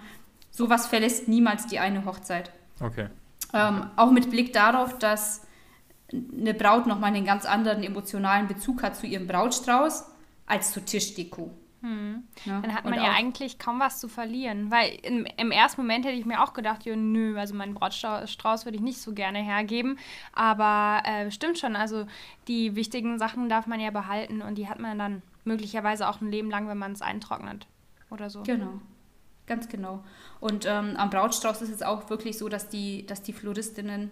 sowas 0.52 0.88
verlässt 0.88 1.28
niemals 1.28 1.68
die 1.68 1.80
eine 1.80 2.06
Hochzeit. 2.06 2.52
Okay. 2.80 3.08
Ähm, 3.54 3.88
auch 3.96 4.12
mit 4.12 4.30
Blick 4.30 4.54
darauf, 4.54 4.98
dass 4.98 5.46
eine 6.14 6.54
Braut 6.54 6.88
nochmal 6.88 7.14
einen 7.14 7.26
ganz 7.26 7.46
anderen 7.46 7.84
emotionalen 7.84 8.48
Bezug 8.48 8.84
hat 8.84 8.96
zu 8.96 9.08
ihrem 9.08 9.28
Brautstrauß 9.28 10.06
als 10.46 10.72
zur 10.72 10.86
Tischdeko. 10.86 11.52
Hm. 11.82 12.24
Ja, 12.46 12.62
Dann 12.62 12.76
hat 12.76 12.86
man 12.86 12.94
ja 12.94 13.12
eigentlich 13.12 13.58
kaum 13.58 13.80
was 13.80 14.00
zu 14.00 14.08
verlieren. 14.08 14.70
Weil 14.70 15.00
im, 15.02 15.26
im, 15.38 15.50
ersten 15.50 15.82
Moment 15.82 16.06
hätte 16.06 16.16
ich 16.16 16.26
mir 16.26 16.44
auch 16.44 16.54
gedacht, 16.54 16.86
ja, 16.86 16.96
nö, 16.96 17.38
also 17.40 17.56
meinen 17.56 17.74
Brautstrauß 17.74 18.66
würde 18.66 18.76
ich 18.76 18.84
nicht 18.84 19.02
so 19.02 19.14
gerne 19.14 19.40
hergeben. 19.40 19.98
Aber 20.34 21.02
äh, 21.06 21.32
stimmt 21.32 21.58
schon, 21.58 21.76
also 21.76 22.06
die 22.48 22.76
wichtigen 22.76 23.18
Sachen 23.18 23.50
darf 23.50 23.66
man 23.66 23.80
ja 23.80 23.90
behalten 23.90 24.44
und 24.44 24.56
die 24.56 24.70
hat 24.70 24.80
man 24.80 25.00
dann 25.00 25.24
möglicherweise 25.44 26.08
auch 26.08 26.22
ein 26.22 26.30
Leben 26.30 26.52
lang, 26.52 26.68
wenn 26.68 26.78
man 26.78 26.92
es 26.92 27.02
eintrocknet 27.02 27.66
oder 28.12 28.30
so. 28.30 28.44
Genau, 28.44 28.80
ganz 29.52 29.68
genau. 29.68 30.02
Und 30.40 30.66
ähm, 30.66 30.96
am 30.96 31.10
Brautstrauß 31.10 31.62
ist 31.62 31.74
es 31.74 31.82
auch 31.82 32.10
wirklich 32.10 32.38
so, 32.38 32.48
dass 32.48 32.70
die, 32.70 33.06
dass 33.06 33.22
die 33.22 33.34
Floristinnen 33.34 34.12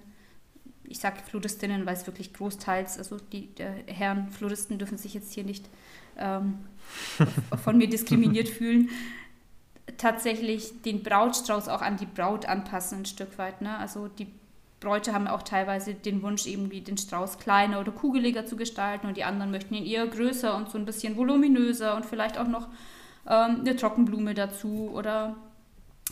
ich 0.89 0.99
sage 0.99 1.17
Floristinnen, 1.23 1.85
weil 1.85 1.93
es 1.93 2.07
wirklich 2.07 2.33
großteils, 2.33 2.97
also 2.97 3.17
die 3.31 3.49
Herren 3.85 4.29
Floristen 4.31 4.79
dürfen 4.79 4.97
sich 4.97 5.13
jetzt 5.13 5.31
hier 5.33 5.43
nicht 5.43 5.69
ähm, 6.17 6.57
von 7.63 7.77
mir 7.77 7.87
diskriminiert 7.87 8.49
fühlen, 8.49 8.89
tatsächlich 9.97 10.81
den 10.81 11.03
Brautstrauß 11.03 11.69
auch 11.69 11.81
an 11.81 11.97
die 11.97 12.07
Braut 12.07 12.47
anpassen, 12.47 12.99
ein 12.99 13.05
Stück 13.05 13.37
weit. 13.37 13.61
Ne? 13.61 13.77
Also 13.77 14.07
die 14.07 14.27
Bräute 14.79 15.13
haben 15.13 15.27
auch 15.27 15.43
teilweise 15.43 15.93
den 15.93 16.23
Wunsch, 16.23 16.47
irgendwie 16.47 16.81
den 16.81 16.97
Strauß 16.97 17.37
kleiner 17.37 17.79
oder 17.79 17.91
kugeliger 17.91 18.45
zu 18.45 18.55
gestalten 18.55 19.07
und 19.07 19.15
die 19.15 19.25
anderen 19.25 19.51
möchten 19.51 19.75
ihn 19.75 19.85
eher 19.85 20.07
größer 20.07 20.55
und 20.55 20.71
so 20.71 20.77
ein 20.77 20.85
bisschen 20.85 21.17
voluminöser 21.17 21.95
und 21.95 22.05
vielleicht 22.05 22.37
auch 22.37 22.47
noch 22.47 22.67
ähm, 23.29 23.61
eine 23.61 23.75
Trockenblume 23.75 24.33
dazu 24.33 24.91
oder 24.93 25.35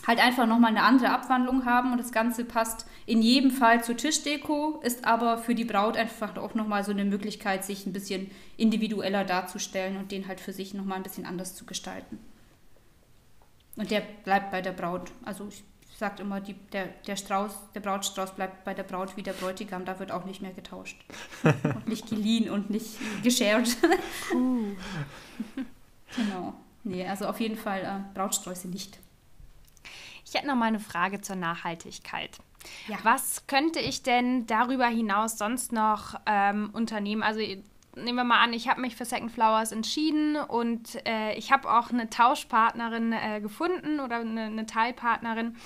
halt 0.06 0.20
einfach 0.20 0.46
nochmal 0.46 0.70
eine 0.70 0.82
andere 0.82 1.10
Abwandlung 1.10 1.64
haben 1.64 1.92
und 1.92 1.98
das 1.98 2.12
Ganze 2.12 2.44
passt 2.44 2.86
in 3.04 3.20
jedem 3.20 3.50
Fall 3.50 3.82
zur 3.82 3.96
Tischdeko, 3.96 4.80
ist 4.82 5.04
aber 5.04 5.38
für 5.38 5.54
die 5.54 5.64
Braut 5.64 5.96
einfach 5.96 6.36
auch 6.36 6.54
nochmal 6.54 6.84
so 6.84 6.92
eine 6.92 7.04
Möglichkeit, 7.04 7.64
sich 7.64 7.86
ein 7.86 7.92
bisschen 7.92 8.30
individueller 8.56 9.24
darzustellen 9.24 9.96
und 9.96 10.12
den 10.12 10.28
halt 10.28 10.40
für 10.40 10.52
sich 10.52 10.72
nochmal 10.72 10.98
ein 10.98 11.02
bisschen 11.02 11.26
anders 11.26 11.56
zu 11.56 11.66
gestalten. 11.66 12.18
Und 13.76 13.90
der 13.90 14.02
bleibt 14.24 14.50
bei 14.50 14.60
der 14.60 14.72
Braut. 14.72 15.10
Also 15.24 15.48
ich 15.48 15.64
sage 15.96 16.22
immer, 16.22 16.40
die, 16.40 16.54
der, 16.72 16.86
der 17.06 17.16
Strauß, 17.16 17.52
der 17.74 17.80
Brautstrauß 17.80 18.32
bleibt 18.32 18.64
bei 18.64 18.74
der 18.74 18.84
Braut 18.84 19.16
wie 19.16 19.22
der 19.22 19.32
Bräutigam, 19.32 19.84
da 19.84 19.98
wird 19.98 20.12
auch 20.12 20.24
nicht 20.24 20.42
mehr 20.42 20.52
getauscht. 20.52 21.04
und 21.42 21.88
nicht 21.88 22.08
geliehen 22.08 22.50
und 22.50 22.70
nicht 22.70 22.98
geshared. 23.22 23.76
genau. 26.16 26.54
Nee, 26.84 27.06
also 27.06 27.26
auf 27.26 27.40
jeden 27.40 27.56
Fall 27.56 27.80
äh, 27.82 28.14
Brautsträuße 28.14 28.68
nicht. 28.68 28.98
Ich 30.24 30.34
hätte 30.34 30.46
noch 30.46 30.56
mal 30.56 30.66
eine 30.66 30.80
Frage 30.80 31.20
zur 31.20 31.36
Nachhaltigkeit. 31.36 32.38
Ja. 32.86 32.98
Was 33.02 33.46
könnte 33.46 33.80
ich 33.80 34.02
denn 34.02 34.46
darüber 34.46 34.86
hinaus 34.86 35.38
sonst 35.38 35.72
noch 35.72 36.20
ähm, 36.26 36.70
unternehmen? 36.72 37.22
Also 37.22 37.40
nehmen 37.40 38.16
wir 38.16 38.24
mal 38.24 38.42
an, 38.42 38.52
ich 38.52 38.68
habe 38.68 38.80
mich 38.80 38.96
für 38.96 39.04
Second 39.04 39.32
Flowers 39.32 39.72
entschieden 39.72 40.36
und 40.36 41.06
äh, 41.06 41.34
ich 41.34 41.52
habe 41.52 41.70
auch 41.70 41.90
eine 41.90 42.10
Tauschpartnerin 42.10 43.12
äh, 43.12 43.40
gefunden 43.40 44.00
oder 44.00 44.16
eine, 44.16 44.44
eine 44.44 44.66
Teilpartnerin. 44.66 45.56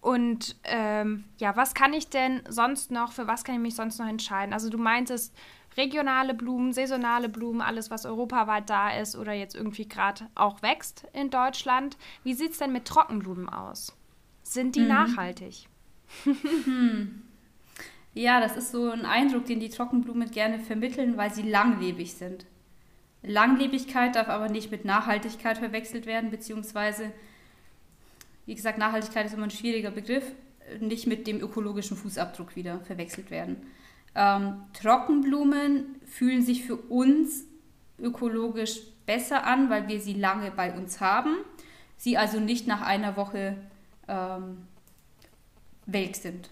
Und 0.00 0.56
ähm, 0.64 1.24
ja, 1.38 1.56
was 1.56 1.74
kann 1.74 1.92
ich 1.92 2.08
denn 2.08 2.42
sonst 2.48 2.90
noch, 2.90 3.12
für 3.12 3.26
was 3.26 3.42
kann 3.42 3.56
ich 3.56 3.60
mich 3.60 3.74
sonst 3.74 3.98
noch 3.98 4.06
entscheiden? 4.06 4.52
Also 4.52 4.70
du 4.70 4.78
meintest 4.78 5.34
regionale 5.76 6.34
Blumen, 6.34 6.72
saisonale 6.72 7.28
Blumen, 7.28 7.60
alles, 7.60 7.90
was 7.90 8.06
europaweit 8.06 8.70
da 8.70 8.90
ist 8.90 9.16
oder 9.16 9.32
jetzt 9.32 9.54
irgendwie 9.54 9.88
gerade 9.88 10.26
auch 10.34 10.62
wächst 10.62 11.06
in 11.12 11.30
Deutschland. 11.30 11.96
Wie 12.22 12.34
sieht 12.34 12.52
es 12.52 12.58
denn 12.58 12.72
mit 12.72 12.86
Trockenblumen 12.86 13.48
aus? 13.48 13.96
Sind 14.42 14.76
die 14.76 14.80
mhm. 14.80 14.88
nachhaltig? 14.88 15.68
Hm. 16.24 17.22
Ja, 18.18 18.40
das 18.40 18.56
ist 18.56 18.72
so 18.72 18.90
ein 18.90 19.04
Eindruck, 19.04 19.44
den 19.44 19.60
die 19.60 19.68
Trockenblumen 19.68 20.30
gerne 20.30 20.58
vermitteln, 20.58 21.18
weil 21.18 21.34
sie 21.34 21.42
langlebig 21.42 22.14
sind. 22.14 22.46
Langlebigkeit 23.22 24.16
darf 24.16 24.28
aber 24.30 24.48
nicht 24.48 24.70
mit 24.70 24.86
Nachhaltigkeit 24.86 25.58
verwechselt 25.58 26.06
werden, 26.06 26.30
beziehungsweise, 26.30 27.12
wie 28.46 28.54
gesagt, 28.54 28.78
Nachhaltigkeit 28.78 29.26
ist 29.26 29.34
immer 29.34 29.44
ein 29.44 29.50
schwieriger 29.50 29.90
Begriff, 29.90 30.32
nicht 30.80 31.06
mit 31.06 31.26
dem 31.26 31.40
ökologischen 31.40 31.94
Fußabdruck 31.94 32.56
wieder 32.56 32.80
verwechselt 32.80 33.30
werden. 33.30 33.66
Ähm, 34.18 34.62
Trockenblumen 34.72 35.96
fühlen 36.06 36.42
sich 36.42 36.64
für 36.64 36.76
uns 36.76 37.44
ökologisch 38.00 38.80
besser 39.04 39.46
an, 39.46 39.68
weil 39.68 39.88
wir 39.88 40.00
sie 40.00 40.14
lange 40.14 40.50
bei 40.50 40.72
uns 40.72 41.00
haben, 41.00 41.36
sie 41.98 42.16
also 42.16 42.40
nicht 42.40 42.66
nach 42.66 42.80
einer 42.80 43.16
Woche 43.16 43.58
ähm, 44.08 44.66
welk 45.84 46.16
sind, 46.16 46.48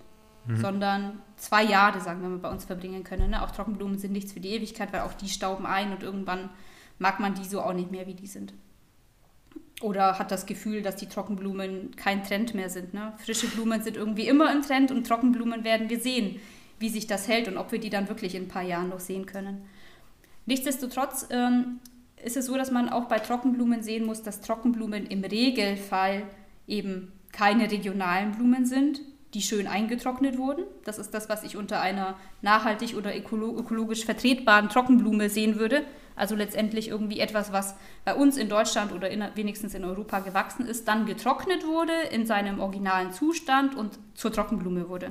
mhm. 0.46 0.56
sondern 0.56 1.22
zwei 1.36 1.64
Jahre, 1.64 2.00
sagen 2.00 2.20
wir 2.20 2.28
mal, 2.28 2.38
bei 2.38 2.50
uns 2.50 2.66
verbringen 2.66 3.02
können. 3.02 3.30
Ne? 3.30 3.42
Auch 3.42 3.50
Trockenblumen 3.50 3.98
sind 3.98 4.12
nichts 4.12 4.32
für 4.32 4.40
die 4.40 4.50
Ewigkeit, 4.50 4.92
weil 4.92 5.00
auch 5.00 5.14
die 5.14 5.28
stauben 5.28 5.64
ein 5.64 5.90
und 5.92 6.02
irgendwann 6.02 6.50
mag 6.98 7.18
man 7.18 7.34
die 7.34 7.44
so 7.44 7.62
auch 7.62 7.72
nicht 7.72 7.90
mehr, 7.90 8.06
wie 8.06 8.14
die 8.14 8.26
sind. 8.26 8.52
Oder 9.80 10.18
hat 10.18 10.30
das 10.30 10.44
Gefühl, 10.44 10.82
dass 10.82 10.96
die 10.96 11.08
Trockenblumen 11.08 11.96
kein 11.96 12.22
Trend 12.22 12.54
mehr 12.54 12.68
sind. 12.68 12.94
Ne? 12.94 13.14
Frische 13.18 13.48
Blumen 13.48 13.82
sind 13.82 13.96
irgendwie 13.96 14.28
immer 14.28 14.52
im 14.52 14.62
Trend 14.62 14.90
und 14.90 15.06
Trockenblumen 15.06 15.64
werden 15.64 15.88
wir 15.88 15.98
sehen, 15.98 16.40
wie 16.78 16.88
sich 16.88 17.06
das 17.06 17.28
hält 17.28 17.48
und 17.48 17.56
ob 17.56 17.72
wir 17.72 17.78
die 17.78 17.90
dann 17.90 18.08
wirklich 18.08 18.34
in 18.34 18.44
ein 18.44 18.48
paar 18.48 18.62
Jahren 18.62 18.88
noch 18.88 19.00
sehen 19.00 19.26
können. 19.26 19.64
Nichtsdestotrotz 20.46 21.28
ähm, 21.30 21.80
ist 22.22 22.36
es 22.36 22.46
so, 22.46 22.56
dass 22.56 22.70
man 22.70 22.88
auch 22.88 23.04
bei 23.04 23.18
Trockenblumen 23.18 23.82
sehen 23.82 24.06
muss, 24.06 24.22
dass 24.22 24.40
Trockenblumen 24.40 25.06
im 25.06 25.24
Regelfall 25.24 26.24
eben 26.66 27.12
keine 27.32 27.70
regionalen 27.70 28.32
Blumen 28.32 28.66
sind, 28.66 29.00
die 29.34 29.42
schön 29.42 29.66
eingetrocknet 29.66 30.38
wurden. 30.38 30.64
Das 30.84 30.98
ist 30.98 31.12
das, 31.12 31.28
was 31.28 31.42
ich 31.42 31.56
unter 31.56 31.80
einer 31.80 32.16
nachhaltig 32.40 32.96
oder 32.96 33.16
ökologisch 33.16 34.04
vertretbaren 34.04 34.68
Trockenblume 34.68 35.28
sehen 35.28 35.58
würde. 35.58 35.84
Also 36.16 36.36
letztendlich 36.36 36.88
irgendwie 36.88 37.18
etwas, 37.18 37.52
was 37.52 37.74
bei 38.04 38.14
uns 38.14 38.36
in 38.36 38.48
Deutschland 38.48 38.92
oder 38.92 39.10
in, 39.10 39.24
wenigstens 39.34 39.74
in 39.74 39.84
Europa 39.84 40.20
gewachsen 40.20 40.66
ist, 40.66 40.86
dann 40.86 41.06
getrocknet 41.06 41.66
wurde 41.66 41.92
in 42.12 42.24
seinem 42.24 42.60
originalen 42.60 43.12
Zustand 43.12 43.74
und 43.74 43.98
zur 44.14 44.32
Trockenblume 44.32 44.88
wurde. 44.88 45.10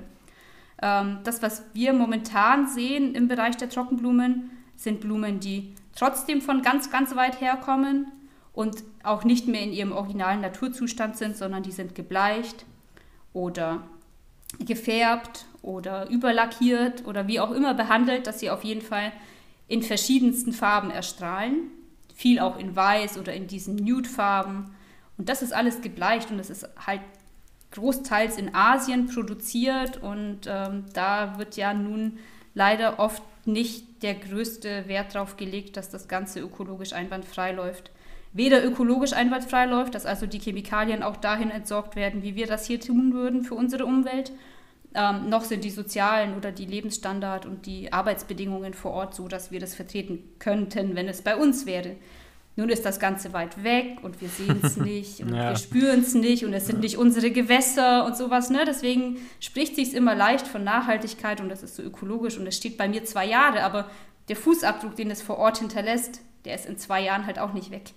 Ähm, 0.84 1.20
das, 1.24 1.42
was 1.42 1.64
wir 1.74 1.94
momentan 1.94 2.68
sehen 2.68 3.16
im 3.16 3.30
Bereich 3.30 3.56
der 3.56 3.70
Trockenblumen, 3.70 4.52
sind 4.76 5.00
Blumen, 5.00 5.40
die 5.40 5.74
trotzdem 5.96 6.42
von 6.42 6.62
ganz, 6.62 6.92
ganz 6.92 7.16
weit 7.16 7.40
herkommen 7.40 8.12
und 8.52 8.84
auch 9.02 9.24
nicht 9.24 9.48
mehr 9.48 9.62
in 9.62 9.72
ihrem 9.72 9.94
originalen 9.94 10.42
Naturzustand 10.42 11.16
sind, 11.16 11.38
sondern 11.38 11.64
die 11.64 11.72
sind 11.72 11.96
gebleicht 11.96 12.66
oder 13.32 13.84
gefärbt 14.60 15.46
oder 15.62 16.10
überlackiert 16.10 17.08
oder 17.08 17.28
wie 17.28 17.40
auch 17.40 17.52
immer 17.52 17.74
behandelt, 17.74 18.28
dass 18.28 18.42
sie 18.42 18.50
auf 18.50 18.66
jeden 18.66 18.82
Fall 18.82 19.14
in 19.70 19.84
verschiedensten 19.84 20.52
Farben 20.52 20.92
erstrahlen. 20.92 21.72
Viel 22.14 22.40
auch 22.40 22.60
in 22.60 22.76
Weiß 22.76 23.18
oder 23.18 23.34
in 23.34 23.48
diesen 23.48 23.78
Nude-Farben. 23.78 24.76
Und 25.18 25.30
das 25.30 25.42
ist 25.42 25.54
alles 25.54 25.80
gebleicht 25.80 26.30
und 26.30 26.38
das 26.40 26.50
ist 26.50 26.68
halt 26.86 27.02
großteils 27.74 28.38
in 28.38 28.56
Asien 28.56 29.08
produziert 29.08 30.02
und 30.02 30.42
ähm, 30.48 30.86
da 30.94 31.38
wird 31.38 31.58
ja 31.58 31.74
nun 31.74 32.20
leider 32.54 33.00
oft 33.00 33.24
nicht 33.46 34.04
der 34.04 34.16
größte 34.16 34.88
Wert 34.88 35.16
darauf 35.16 35.38
gelegt, 35.38 35.76
dass 35.76 35.90
das 35.90 36.08
Ganze 36.08 36.40
ökologisch 36.40 36.94
einwandfrei 36.94 37.52
läuft. 37.52 37.92
Weder 38.32 38.66
ökologisch 38.66 39.14
einwandfrei 39.14 39.66
läuft, 39.66 39.96
dass 39.96 40.06
also 40.06 40.26
die 40.26 40.40
Chemikalien 40.40 41.04
auch 41.04 41.18
dahin 41.18 41.52
entsorgt 41.52 41.96
werden, 41.96 42.24
wie 42.24 42.36
wir 42.36 42.48
das 42.48 42.66
hier 42.66 42.80
tun 42.80 43.14
würden 43.14 43.44
für 43.44 43.56
unsere 43.56 43.86
Umwelt, 43.86 44.32
ähm, 44.96 45.30
noch 45.30 45.44
sind 45.44 45.64
die 45.64 45.72
sozialen 45.72 46.36
oder 46.36 46.52
die 46.52 46.66
Lebensstandard 46.66 47.46
und 47.46 47.66
die 47.66 47.92
Arbeitsbedingungen 47.92 48.74
vor 48.74 48.92
Ort 48.92 49.16
so, 49.16 49.28
dass 49.28 49.52
wir 49.52 49.60
das 49.60 49.74
vertreten 49.76 50.24
könnten, 50.40 50.96
wenn 50.96 51.08
es 51.08 51.22
bei 51.22 51.36
uns 51.36 51.66
wäre. 51.66 51.96
Nun 52.56 52.70
ist 52.70 52.86
das 52.86 53.00
Ganze 53.00 53.34
weit 53.34 53.64
weg 53.64 53.98
und 54.04 54.22
wir 54.22 54.30
sehen 54.30 54.60
es 54.62 54.78
nicht 54.78 55.22
und 55.22 55.34
ja. 55.34 55.50
wir 55.50 55.56
spüren 55.56 56.02
es 56.02 56.14
nicht 56.14 56.46
und 56.46 56.54
es 56.54 56.68
sind 56.68 56.82
nicht 56.82 56.98
unsere 56.98 57.32
Gewässer 57.32 58.06
und 58.06 58.16
sowas. 58.16 58.52
Ne? 58.52 58.64
Deswegen 58.68 59.18
spricht 59.40 59.76
sich 59.76 59.94
immer 59.96 60.14
leicht 60.14 60.46
von 60.46 60.64
Nachhaltigkeit 60.64 61.42
und 61.42 61.50
das 61.50 61.64
ist 61.64 61.76
so 61.76 61.84
ökologisch 61.84 62.38
und 62.38 62.46
es 62.46 62.56
steht 62.56 62.78
bei 62.78 62.88
mir 62.88 63.04
zwei 63.06 63.26
Jahre, 63.26 63.64
aber 63.64 63.90
der 64.30 64.36
Fußabdruck, 64.36 64.96
den 64.96 65.10
es 65.10 65.22
vor 65.22 65.38
Ort 65.38 65.58
hinterlässt, 65.58 66.22
der 66.46 66.56
ist 66.56 66.66
in 66.66 66.78
zwei 66.78 67.02
Jahren 67.02 67.26
halt 67.26 67.40
auch 67.40 67.54
nicht 67.54 67.72
weg. 67.72 67.92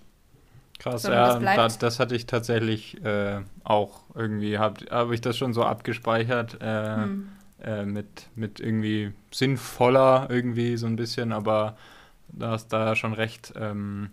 Krass, 0.78 1.04
ja, 1.04 1.38
das, 1.38 1.78
das, 1.78 1.98
hatte 1.98 2.14
ich 2.14 2.26
tatsächlich 2.26 3.02
äh, 3.02 3.40
auch 3.64 4.00
irgendwie, 4.14 4.58
habe 4.58 4.84
hab 4.90 5.10
ich 5.10 5.22
das 5.22 5.36
schon 5.36 5.54
so 5.54 5.64
abgespeichert 5.64 6.60
äh, 6.60 6.96
hm. 6.96 7.28
äh, 7.62 7.84
mit, 7.84 8.28
mit 8.34 8.60
irgendwie 8.60 9.12
sinnvoller 9.32 10.26
irgendwie 10.28 10.76
so 10.76 10.86
ein 10.86 10.96
bisschen, 10.96 11.32
aber 11.32 11.76
da 12.28 12.50
hast 12.50 12.68
da 12.68 12.94
schon 12.94 13.14
recht. 13.14 13.54
Ähm, 13.56 14.10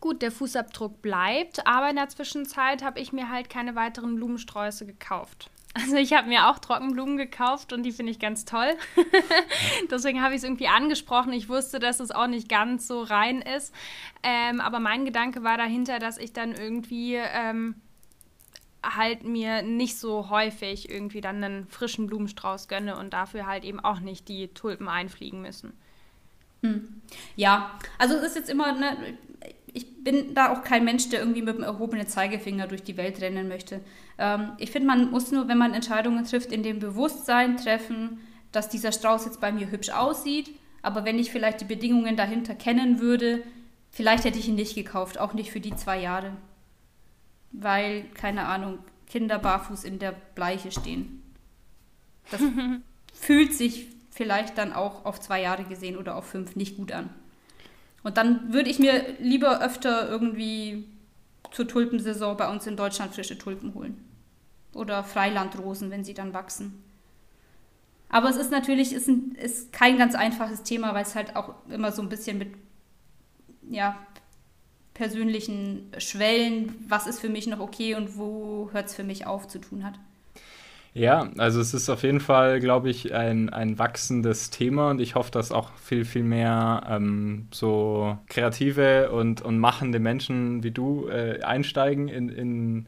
Gut, 0.00 0.22
der 0.22 0.32
Fußabdruck 0.32 1.02
bleibt, 1.02 1.66
aber 1.66 1.90
in 1.90 1.96
der 1.96 2.08
Zwischenzeit 2.08 2.82
habe 2.82 3.00
ich 3.00 3.12
mir 3.12 3.30
halt 3.30 3.50
keine 3.50 3.74
weiteren 3.74 4.16
Blumensträuße 4.16 4.86
gekauft. 4.86 5.50
Also 5.74 5.96
ich 5.96 6.14
habe 6.14 6.28
mir 6.28 6.48
auch 6.48 6.58
Trockenblumen 6.58 7.18
gekauft 7.18 7.72
und 7.72 7.82
die 7.82 7.92
finde 7.92 8.10
ich 8.10 8.18
ganz 8.18 8.46
toll. 8.46 8.76
Deswegen 9.90 10.22
habe 10.22 10.32
ich 10.34 10.38
es 10.38 10.44
irgendwie 10.44 10.68
angesprochen. 10.68 11.34
Ich 11.34 11.50
wusste, 11.50 11.78
dass 11.78 12.00
es 12.00 12.10
auch 12.10 12.28
nicht 12.28 12.48
ganz 12.48 12.88
so 12.88 13.02
rein 13.02 13.42
ist. 13.42 13.74
Ähm, 14.22 14.60
aber 14.60 14.80
mein 14.80 15.04
Gedanke 15.04 15.44
war 15.44 15.58
dahinter, 15.58 15.98
dass 15.98 16.16
ich 16.16 16.32
dann 16.32 16.52
irgendwie 16.52 17.16
ähm, 17.16 17.74
halt 18.82 19.24
mir 19.24 19.62
nicht 19.62 19.98
so 19.98 20.30
häufig 20.30 20.88
irgendwie 20.90 21.20
dann 21.20 21.44
einen 21.44 21.66
frischen 21.66 22.06
Blumenstrauß 22.06 22.68
gönne 22.68 22.96
und 22.96 23.12
dafür 23.12 23.46
halt 23.46 23.64
eben 23.64 23.80
auch 23.80 24.00
nicht 24.00 24.28
die 24.28 24.48
Tulpen 24.48 24.88
einfliegen 24.88 25.42
müssen. 25.42 25.74
Hm. 26.62 27.02
Ja, 27.36 27.78
also 27.98 28.14
es 28.14 28.28
ist 28.28 28.36
jetzt 28.36 28.50
immer, 28.50 28.72
ne, 28.72 29.18
ich 29.76 30.02
bin 30.02 30.32
da 30.32 30.52
auch 30.52 30.62
kein 30.62 30.86
Mensch, 30.86 31.10
der 31.10 31.20
irgendwie 31.20 31.42
mit 31.42 31.58
dem 31.58 31.62
erhobenen 31.62 32.06
Zeigefinger 32.06 32.66
durch 32.66 32.82
die 32.82 32.96
Welt 32.96 33.20
rennen 33.20 33.46
möchte. 33.46 33.82
Ähm, 34.16 34.52
ich 34.56 34.70
finde, 34.70 34.88
man 34.88 35.10
muss 35.10 35.30
nur, 35.30 35.48
wenn 35.48 35.58
man 35.58 35.74
Entscheidungen 35.74 36.24
trifft, 36.24 36.50
in 36.50 36.62
dem 36.62 36.78
Bewusstsein 36.78 37.58
treffen, 37.58 38.20
dass 38.52 38.70
dieser 38.70 38.90
Strauß 38.90 39.26
jetzt 39.26 39.40
bei 39.40 39.52
mir 39.52 39.70
hübsch 39.70 39.90
aussieht, 39.90 40.50
aber 40.80 41.04
wenn 41.04 41.18
ich 41.18 41.30
vielleicht 41.30 41.60
die 41.60 41.66
Bedingungen 41.66 42.16
dahinter 42.16 42.54
kennen 42.54 43.00
würde, 43.00 43.42
vielleicht 43.90 44.24
hätte 44.24 44.38
ich 44.38 44.48
ihn 44.48 44.54
nicht 44.54 44.74
gekauft, 44.74 45.18
auch 45.18 45.34
nicht 45.34 45.50
für 45.50 45.60
die 45.60 45.76
zwei 45.76 46.00
Jahre. 46.00 46.32
Weil, 47.52 48.04
keine 48.14 48.46
Ahnung, 48.46 48.78
Kinder 49.06 49.38
barfuß 49.38 49.84
in 49.84 49.98
der 49.98 50.12
Bleiche 50.34 50.72
stehen. 50.72 51.22
Das 52.30 52.40
fühlt 53.12 53.52
sich 53.52 53.88
vielleicht 54.10 54.56
dann 54.56 54.72
auch 54.72 55.04
auf 55.04 55.20
zwei 55.20 55.42
Jahre 55.42 55.64
gesehen 55.64 55.98
oder 55.98 56.16
auf 56.16 56.24
fünf 56.24 56.56
nicht 56.56 56.78
gut 56.78 56.92
an. 56.92 57.10
Und 58.06 58.18
dann 58.18 58.52
würde 58.52 58.70
ich 58.70 58.78
mir 58.78 59.16
lieber 59.18 59.60
öfter 59.60 60.08
irgendwie 60.08 60.84
zur 61.50 61.66
Tulpensaison 61.66 62.36
bei 62.36 62.48
uns 62.48 62.64
in 62.64 62.76
Deutschland 62.76 63.12
frische 63.12 63.36
Tulpen 63.36 63.74
holen. 63.74 63.96
Oder 64.74 65.02
Freilandrosen, 65.02 65.90
wenn 65.90 66.04
sie 66.04 66.14
dann 66.14 66.32
wachsen. 66.32 66.84
Aber 68.08 68.30
es 68.30 68.36
ist 68.36 68.52
natürlich 68.52 68.92
ist, 68.92 69.08
ein, 69.08 69.34
ist 69.34 69.72
kein 69.72 69.98
ganz 69.98 70.14
einfaches 70.14 70.62
Thema, 70.62 70.94
weil 70.94 71.02
es 71.02 71.16
halt 71.16 71.34
auch 71.34 71.54
immer 71.68 71.90
so 71.90 72.00
ein 72.00 72.08
bisschen 72.08 72.38
mit 72.38 72.54
ja, 73.68 73.98
persönlichen 74.94 75.90
Schwellen, 75.98 76.76
was 76.86 77.08
ist 77.08 77.18
für 77.18 77.28
mich 77.28 77.48
noch 77.48 77.58
okay 77.58 77.96
und 77.96 78.16
wo 78.16 78.70
hört 78.72 78.86
es 78.86 78.94
für 78.94 79.02
mich 79.02 79.26
auf, 79.26 79.48
zu 79.48 79.58
tun 79.58 79.82
hat. 79.82 79.98
Ja, 80.96 81.28
also 81.36 81.60
es 81.60 81.74
ist 81.74 81.90
auf 81.90 82.04
jeden 82.04 82.20
Fall, 82.20 82.58
glaube 82.58 82.88
ich, 82.88 83.12
ein, 83.12 83.50
ein 83.50 83.78
wachsendes 83.78 84.48
Thema 84.48 84.88
und 84.88 84.98
ich 84.98 85.14
hoffe, 85.14 85.30
dass 85.30 85.52
auch 85.52 85.70
viel, 85.74 86.06
viel 86.06 86.22
mehr 86.22 86.84
ähm, 86.88 87.48
so 87.50 88.16
kreative 88.28 89.10
und, 89.10 89.42
und 89.42 89.58
machende 89.58 89.98
Menschen 89.98 90.62
wie 90.62 90.70
du 90.70 91.06
äh, 91.08 91.42
einsteigen 91.42 92.08
in, 92.08 92.30
in, 92.30 92.86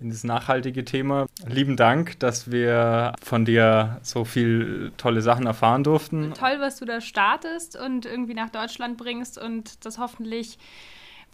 in 0.00 0.10
das 0.10 0.22
nachhaltige 0.22 0.84
Thema. 0.84 1.28
Lieben 1.48 1.76
Dank, 1.76 2.20
dass 2.20 2.50
wir 2.50 3.14
von 3.22 3.46
dir 3.46 4.00
so 4.02 4.26
viel 4.26 4.92
tolle 4.98 5.22
Sachen 5.22 5.46
erfahren 5.46 5.82
durften. 5.82 6.34
Toll, 6.34 6.56
was 6.58 6.78
du 6.78 6.84
da 6.84 7.00
startest 7.00 7.74
und 7.74 8.04
irgendwie 8.04 8.34
nach 8.34 8.50
Deutschland 8.50 8.98
bringst 8.98 9.38
und 9.38 9.82
das 9.86 9.96
hoffentlich 9.96 10.58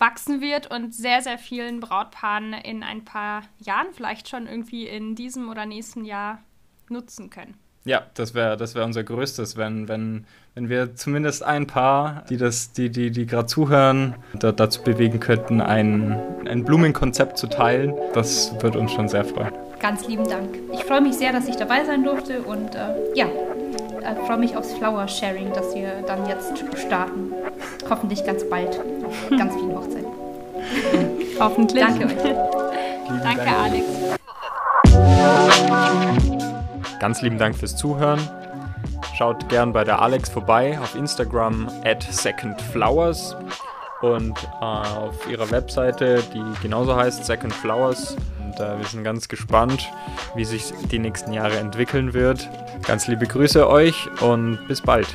wachsen 0.03 0.41
wird 0.41 0.69
und 0.69 0.93
sehr, 0.93 1.23
sehr 1.23 1.39
vielen 1.39 1.79
Brautpaaren 1.79 2.53
in 2.55 2.83
ein 2.83 3.05
paar 3.05 3.45
Jahren, 3.59 3.87
vielleicht 3.93 4.29
schon 4.29 4.49
irgendwie 4.49 4.89
in 4.89 5.15
diesem 5.15 5.49
oder 5.49 5.65
nächsten 5.65 6.05
Jahr 6.05 6.41
nutzen 6.89 7.31
können. 7.31 7.55
Ja, 7.85 8.03
das 8.15 8.35
wäre 8.35 8.57
das 8.57 8.75
wär 8.75 8.85
unser 8.85 9.03
Größtes, 9.05 9.57
wenn, 9.57 9.89
wenn, 9.89 10.27
wenn 10.55 10.69
wir 10.69 10.95
zumindest 10.97 11.45
ein 11.45 11.67
paar, 11.67 12.25
die 12.29 12.37
das, 12.37 12.73
die, 12.73 12.91
die, 12.91 13.11
die 13.11 13.27
gerade 13.27 13.47
zuhören, 13.47 14.17
da, 14.35 14.53
dazu 14.53 14.83
bewegen 14.83 15.21
könnten, 15.21 15.61
ein, 15.61 16.21
ein 16.47 16.65
Blumenkonzept 16.65 17.39
zu 17.39 17.49
teilen. 17.49 17.95
Das 18.13 18.61
würde 18.61 18.79
uns 18.79 18.93
schon 18.93 19.09
sehr 19.09 19.25
freuen. 19.25 19.53
Ganz 19.81 20.07
lieben 20.07 20.29
Dank. 20.29 20.59
Ich 20.73 20.85
freue 20.85 21.01
mich 21.01 21.15
sehr, 21.15 21.33
dass 21.33 21.49
ich 21.49 21.57
dabei 21.57 21.85
sein 21.85 22.05
durfte 22.05 22.43
und 22.43 22.75
äh, 22.75 22.95
ja, 23.15 23.27
äh, 24.03 24.15
freue 24.27 24.39
mich 24.39 24.57
aufs 24.57 24.73
Flower 24.75 25.09
Sharing, 25.09 25.53
das 25.53 25.75
wir 25.75 26.03
dann 26.07 26.27
jetzt 26.27 26.65
starten. 26.87 27.33
Hoffentlich 27.89 28.25
ganz 28.25 28.49
bald. 28.49 28.79
Auf 29.05 29.31
ganz 29.31 29.55
vielen 29.55 29.75
Hochzeiten. 29.77 30.11
Hoffentlich. 31.41 31.85
Danke 31.85 32.07
euch. 32.07 32.15
Danke, 33.23 33.45
Dank. 33.45 33.59
Alex. 33.63 33.85
Ganz 37.01 37.23
lieben 37.23 37.39
Dank 37.39 37.57
fürs 37.57 37.77
Zuhören. 37.77 38.21
Schaut 39.17 39.49
gern 39.49 39.73
bei 39.73 39.85
der 39.85 40.01
Alex 40.01 40.29
vorbei 40.31 40.79
auf 40.81 40.95
Instagram 40.95 41.69
at 41.85 42.03
secondflowers 42.03 43.37
und 44.03 44.39
äh, 44.61 44.65
auf 44.65 45.29
ihrer 45.31 45.51
Webseite, 45.51 46.23
die 46.35 46.43
genauso 46.61 46.95
heißt 46.95 47.25
Second 47.25 47.55
Flowers. 47.55 48.17
Und 48.45 48.61
äh, 48.61 48.79
wir 48.79 48.85
sind 48.85 49.05
ganz 49.05 49.29
gespannt, 49.29 49.91
wie 50.35 50.45
sich 50.45 50.73
die 50.91 50.99
nächsten 50.99 51.33
Jahre 51.33 51.59
entwickeln 51.59 52.13
wird. 52.13 52.49
Ganz 52.87 53.07
liebe 53.09 53.27
Grüße 53.27 53.69
euch 53.69 54.09
und 54.21 54.59
bis 54.69 54.83
bald. 54.83 55.07